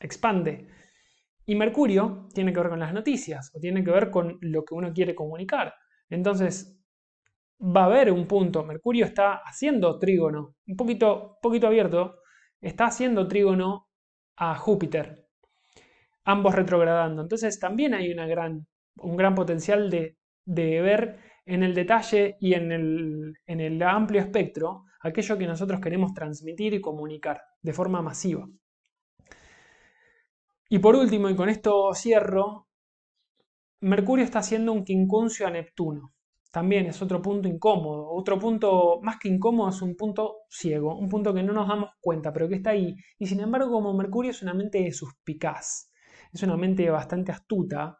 expande. 0.00 0.68
Y 1.46 1.54
Mercurio 1.54 2.28
tiene 2.34 2.52
que 2.52 2.60
ver 2.60 2.68
con 2.68 2.80
las 2.80 2.92
noticias, 2.92 3.52
o 3.54 3.58
tiene 3.58 3.82
que 3.82 3.90
ver 3.90 4.10
con 4.10 4.36
lo 4.42 4.66
que 4.66 4.74
uno 4.74 4.92
quiere 4.92 5.14
comunicar. 5.14 5.72
Entonces, 6.10 6.79
va 7.60 7.82
a 7.82 7.86
haber 7.86 8.10
un 8.10 8.26
punto. 8.26 8.64
Mercurio 8.64 9.04
está 9.04 9.40
haciendo 9.44 9.98
trígono, 9.98 10.56
un 10.66 10.76
poquito, 10.76 11.38
poquito 11.42 11.66
abierto, 11.66 12.16
está 12.60 12.86
haciendo 12.86 13.28
trígono 13.28 13.88
a 14.36 14.54
Júpiter, 14.56 15.26
ambos 16.24 16.54
retrogradando. 16.54 17.22
Entonces 17.22 17.58
también 17.58 17.94
hay 17.94 18.10
una 18.12 18.26
gran, 18.26 18.66
un 18.96 19.16
gran 19.16 19.34
potencial 19.34 19.90
de, 19.90 20.16
ver 20.46 21.18
en 21.46 21.62
el 21.62 21.74
detalle 21.74 22.36
y 22.40 22.54
en 22.54 22.72
el, 22.72 23.34
en 23.46 23.60
el 23.60 23.82
amplio 23.82 24.20
espectro 24.20 24.84
aquello 25.02 25.38
que 25.38 25.46
nosotros 25.46 25.80
queremos 25.80 26.12
transmitir 26.14 26.74
y 26.74 26.80
comunicar 26.80 27.40
de 27.62 27.72
forma 27.72 28.02
masiva. 28.02 28.46
Y 30.68 30.78
por 30.78 30.94
último, 30.94 31.28
y 31.28 31.36
con 31.36 31.48
esto 31.48 31.92
cierro, 31.94 32.68
Mercurio 33.80 34.24
está 34.24 34.40
haciendo 34.40 34.72
un 34.72 34.84
quincuncio 34.84 35.46
a 35.46 35.50
Neptuno. 35.50 36.12
También 36.50 36.86
es 36.86 37.00
otro 37.00 37.22
punto 37.22 37.48
incómodo, 37.48 38.10
otro 38.10 38.38
punto 38.38 39.00
más 39.02 39.18
que 39.18 39.28
incómodo 39.28 39.68
es 39.70 39.80
un 39.82 39.94
punto 39.96 40.38
ciego, 40.48 40.96
un 40.96 41.08
punto 41.08 41.32
que 41.32 41.44
no 41.44 41.52
nos 41.52 41.68
damos 41.68 41.90
cuenta, 42.00 42.32
pero 42.32 42.48
que 42.48 42.56
está 42.56 42.70
ahí. 42.70 42.96
Y 43.18 43.26
sin 43.26 43.40
embargo, 43.40 43.70
como 43.70 43.94
Mercurio 43.94 44.32
es 44.32 44.42
una 44.42 44.54
mente 44.54 44.90
suspicaz, 44.92 45.92
es 46.32 46.42
una 46.42 46.56
mente 46.56 46.90
bastante 46.90 47.30
astuta, 47.30 47.98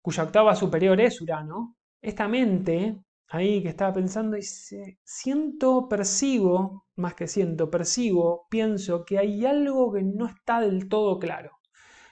cuya 0.00 0.22
octava 0.22 0.54
superior 0.54 1.00
es 1.00 1.20
Urano, 1.20 1.76
esta 2.00 2.28
mente 2.28 3.02
ahí 3.28 3.62
que 3.62 3.68
estaba 3.68 3.92
pensando 3.92 4.36
y 4.36 4.42
siento, 4.42 5.88
percibo, 5.88 6.86
más 6.94 7.14
que 7.14 7.26
siento, 7.26 7.70
percibo, 7.70 8.46
pienso 8.50 9.04
que 9.04 9.18
hay 9.18 9.44
algo 9.44 9.92
que 9.92 10.02
no 10.02 10.26
está 10.26 10.60
del 10.60 10.88
todo 10.88 11.18
claro, 11.18 11.58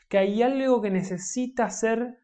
que 0.09 0.19
hay 0.19 0.43
algo 0.43 0.83
que 0.83 0.91
necesita 0.91 1.71
ser 1.71 2.19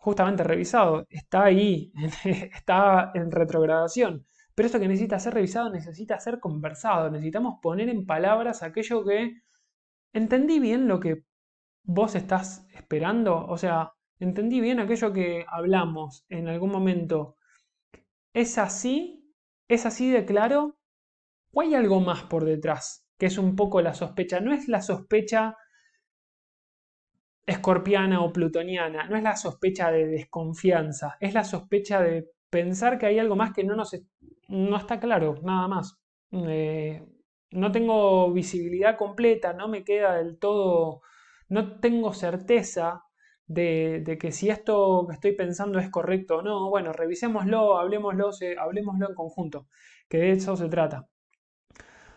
justamente 0.00 0.42
revisado, 0.42 1.06
está 1.10 1.44
ahí, 1.44 1.92
está 2.24 3.12
en 3.14 3.30
retrogradación, 3.30 4.24
pero 4.54 4.66
esto 4.66 4.80
que 4.80 4.88
necesita 4.88 5.18
ser 5.18 5.34
revisado 5.34 5.70
necesita 5.70 6.18
ser 6.18 6.40
conversado, 6.40 7.10
necesitamos 7.10 7.60
poner 7.62 7.88
en 7.90 8.06
palabras 8.06 8.62
aquello 8.62 9.04
que 9.04 9.42
entendí 10.12 10.58
bien 10.58 10.88
lo 10.88 11.00
que 11.00 11.24
vos 11.82 12.14
estás 12.14 12.66
esperando, 12.72 13.46
o 13.46 13.58
sea, 13.58 13.92
entendí 14.18 14.60
bien 14.60 14.80
aquello 14.80 15.12
que 15.12 15.44
hablamos 15.48 16.24
en 16.28 16.48
algún 16.48 16.70
momento. 16.72 17.36
¿Es 18.32 18.58
así? 18.58 19.34
¿Es 19.68 19.86
así 19.86 20.10
de 20.10 20.24
claro? 20.24 20.78
¿O 21.52 21.60
hay 21.60 21.74
algo 21.74 22.00
más 22.00 22.22
por 22.22 22.44
detrás? 22.44 23.06
Que 23.18 23.26
es 23.26 23.38
un 23.38 23.56
poco 23.56 23.82
la 23.82 23.94
sospecha. 23.94 24.40
No 24.40 24.52
es 24.52 24.68
la 24.68 24.82
sospecha 24.82 25.56
escorpiana 27.50 28.22
o 28.22 28.32
plutoniana, 28.32 29.06
no 29.08 29.16
es 29.16 29.22
la 29.22 29.36
sospecha 29.36 29.90
de 29.90 30.06
desconfianza, 30.06 31.16
es 31.20 31.34
la 31.34 31.44
sospecha 31.44 32.00
de 32.00 32.30
pensar 32.50 32.98
que 32.98 33.06
hay 33.06 33.18
algo 33.18 33.36
más 33.36 33.52
que 33.52 33.64
no 33.64 33.76
nos 33.76 33.96
no 34.48 34.76
está 34.76 34.98
claro, 34.98 35.36
nada 35.42 35.68
más. 35.68 36.00
Eh, 36.32 37.04
no 37.52 37.72
tengo 37.72 38.32
visibilidad 38.32 38.96
completa, 38.96 39.52
no 39.52 39.68
me 39.68 39.84
queda 39.84 40.16
del 40.16 40.38
todo, 40.38 41.02
no 41.48 41.80
tengo 41.80 42.12
certeza 42.12 43.04
de, 43.46 44.16
que 44.20 44.32
si 44.32 44.50
esto 44.50 45.06
que 45.08 45.14
estoy 45.14 45.32
pensando 45.32 45.78
es 45.78 45.90
correcto 45.90 46.38
o 46.38 46.42
no, 46.42 46.70
bueno, 46.70 46.92
revisémoslo, 46.92 47.78
hablemoslo, 47.78 48.30
hablemoslo 48.58 49.08
en 49.08 49.14
conjunto, 49.14 49.66
que 50.08 50.18
de 50.18 50.32
eso 50.32 50.56
se 50.56 50.68
trata. 50.68 51.08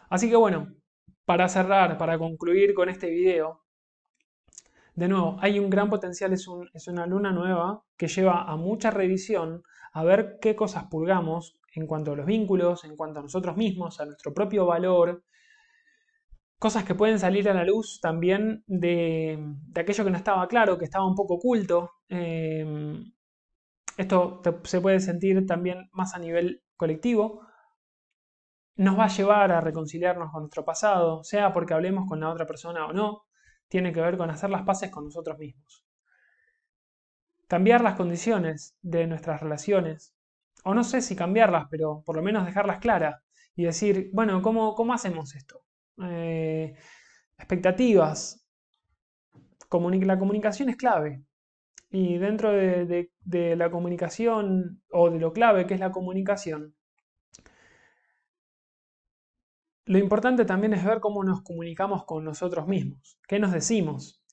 Así 0.10 0.30
que 0.30 0.36
bueno, 0.36 0.76
para 1.26 1.48
cerrar, 1.50 1.98
para 1.98 2.18
concluir 2.20 2.74
con 2.74 2.90
este 2.90 3.10
video, 3.10 3.63
de 4.96 5.08
nuevo, 5.08 5.38
hay 5.42 5.60
un 5.60 5.70
gran 5.70 5.90
potencial, 5.90 6.34
es, 6.34 6.48
una 6.88 7.08
luna 7.08 7.32
nueva 7.32 7.84
que 7.98 8.08
lleva 8.08 8.44
a 8.44 8.56
mucha 8.56 8.92
revisión, 8.92 9.64
a 9.92 10.04
ver 10.04 10.38
qué 10.40 10.56
cosas 10.56 10.86
pulgamos 10.86 11.60
en 11.74 11.88
cuanto 11.88 12.12
a 12.12 12.16
los 12.16 12.26
vínculos, 12.26 12.84
en 12.84 12.96
cuanto 12.96 13.20
a 13.20 13.24
nosotros 13.24 13.58
mismos, 13.58 14.00
a 14.00 14.06
nuestro 14.06 14.34
propio 14.34 14.66
valor, 14.68 15.24
cosas 16.60 16.84
que 16.84 16.96
pueden 16.96 17.20
salir 17.20 17.50
a 17.50 17.54
la 17.54 17.66
luz 17.66 18.00
también 18.02 18.64
de, 18.68 19.40
aquello 19.76 20.04
que 20.04 20.12
no 20.12 20.18
estaba 20.18 20.48
claro, 20.48 20.78
que 20.78 20.86
estaba 20.86 21.08
un 21.08 21.16
poco 21.16 21.36
oculto. 21.36 21.92
Em, 22.08 23.12
esto 23.98 24.42
se 24.64 24.80
puede 24.82 25.00
sentir 25.00 25.46
también 25.48 25.90
más 25.92 26.14
a 26.14 26.20
nivel 26.20 26.64
colectivo. 26.78 27.42
Nos 28.76 28.98
va 28.98 29.06
a 29.06 29.08
llevar 29.08 29.52
a 29.52 29.62
reconciliarnos 29.62 30.32
con 30.32 30.44
nuestro 30.44 30.64
pasado, 30.64 31.24
sea 31.24 31.52
porque 31.54 31.74
hablemos 31.74 32.08
con 32.08 32.20
la 32.20 32.30
otra 32.32 32.46
persona 32.46 32.86
o 32.86 32.94
no. 32.94 33.24
Tiene 33.74 33.92
que 33.92 34.02
ver 34.02 34.18
con 34.18 34.30
hacer 34.30 34.52
las 34.52 34.62
paces 34.62 34.92
con 34.92 35.06
nosotros 35.06 35.40
mismos. 35.40 35.84
Cambiar 37.48 37.82
las 37.82 37.96
condiciones 37.96 38.78
de 38.84 39.08
nuestras 39.08 39.42
relaciones. 39.42 40.14
O 40.64 40.76
no 40.76 40.84
sé 40.84 41.02
si 41.02 41.16
cambiarlas, 41.16 41.66
pero 41.72 42.04
por 42.06 42.16
lo 42.16 42.22
menos 42.22 42.46
dejarlas 42.46 42.78
claras. 42.78 43.24
Y 43.56 43.64
decir, 43.64 44.12
bueno, 44.14 44.44
¿cómo, 44.44 44.76
cómo 44.76 44.94
hacemos 44.94 45.34
esto? 45.34 45.66
Eh, 46.04 46.76
expectativas. 47.40 48.46
la 49.72 50.20
comunicación 50.20 50.70
es 50.70 50.76
clave. 50.76 51.24
Y 51.90 52.20
dentro 52.20 52.52
de, 52.52 53.10
la 53.58 53.72
comunicación, 53.72 54.84
o 54.92 55.10
de 55.10 55.20
lo 55.20 55.34
clave 55.34 55.66
que 55.66 55.74
es 55.74 55.80
la 55.80 55.92
comunicación, 55.92 56.76
lo 59.86 59.98
importante 59.98 60.46
también 60.46 60.74
es 60.74 60.84
ver 60.84 61.00
cómo 61.00 61.24
nos 61.24 61.42
comunicamos 61.42 62.06
con 62.06 62.24
nosotros 62.24 62.68
mismos, 62.68 63.20
qué 63.28 63.40
nos 63.40 63.52
decimos, 63.52 64.24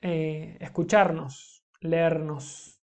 eh, 0.00 0.56
escucharnos, 0.60 1.64
leernos, 1.80 2.80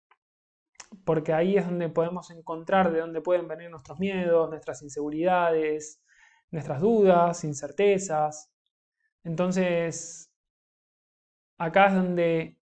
porque 1.03 1.33
ahí 1.33 1.57
es 1.57 1.65
donde 1.65 1.89
podemos 1.89 2.31
encontrar 2.31 2.91
de 2.91 2.99
dónde 2.99 3.21
pueden 3.21 3.47
venir 3.47 3.69
nuestros 3.69 3.99
miedos, 3.99 4.49
nuestras 4.49 4.81
inseguridades, 4.81 6.01
nuestras 6.51 6.79
dudas, 6.81 7.43
incertezas. 7.43 8.49
Entonces, 9.23 10.31
acá 11.57 11.87
es 11.87 11.93
donde 11.95 12.57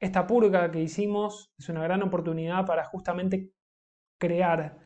esta 0.00 0.26
purga 0.26 0.70
que 0.70 0.80
hicimos 0.80 1.52
es 1.56 1.68
una 1.68 1.82
gran 1.84 2.02
oportunidad 2.02 2.66
para 2.66 2.84
justamente 2.84 3.52
crear 4.18 4.78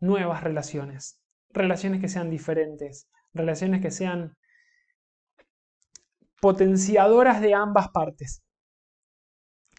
nuevas 0.00 0.42
relaciones. 0.42 1.23
Relaciones 1.54 2.00
que 2.00 2.08
sean 2.08 2.28
diferentes, 2.28 3.08
relaciones 3.32 3.80
que 3.80 3.90
sean 3.90 4.36
potenciadoras 6.40 7.40
de 7.40 7.54
ambas 7.54 7.88
partes, 7.88 8.42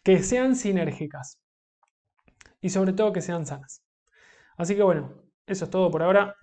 que 0.04 0.24
sean 0.24 0.56
sinérgicas 0.56 1.40
y 2.60 2.70
sobre 2.70 2.94
todo 2.94 3.14
que 3.14 3.22
sean 3.22 3.46
sanas. 3.46 3.84
Así 4.58 4.76
que 4.76 4.82
bueno, 4.82 5.14
eso 5.46 5.66
es 5.66 5.70
todo 5.70 5.92
por 5.92 6.02
ahora. 6.02 6.36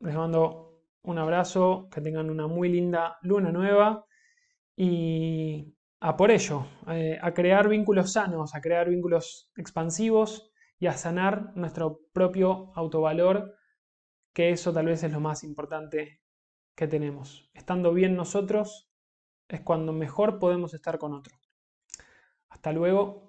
Les 0.00 0.14
mando 0.14 0.80
un 1.02 1.18
abrazo, 1.18 1.88
que 1.90 2.00
tengan 2.00 2.30
una 2.30 2.46
muy 2.46 2.68
linda 2.68 3.18
luna 3.22 3.52
nueva 3.52 4.06
y 4.76 5.74
a 6.00 6.16
por 6.16 6.30
ello, 6.30 6.66
eh, 6.86 7.18
a 7.20 7.34
crear 7.34 7.68
vínculos 7.68 8.12
sanos, 8.12 8.54
a 8.54 8.60
crear 8.60 8.88
vínculos 8.88 9.50
expansivos 9.56 10.52
y 10.78 10.86
a 10.86 10.92
sanar 10.92 11.52
nuestro 11.56 12.00
propio 12.12 12.72
autovalor, 12.76 13.57
que 14.32 14.50
eso 14.50 14.72
tal 14.72 14.86
vez 14.86 15.02
es 15.02 15.12
lo 15.12 15.20
más 15.20 15.44
importante 15.44 16.20
que 16.74 16.86
tenemos. 16.86 17.50
Estando 17.54 17.92
bien 17.92 18.16
nosotros 18.16 18.88
es 19.48 19.60
cuando 19.62 19.92
mejor 19.92 20.38
podemos 20.38 20.74
estar 20.74 20.98
con 20.98 21.12
otro. 21.14 21.36
Hasta 22.48 22.72
luego 22.72 23.27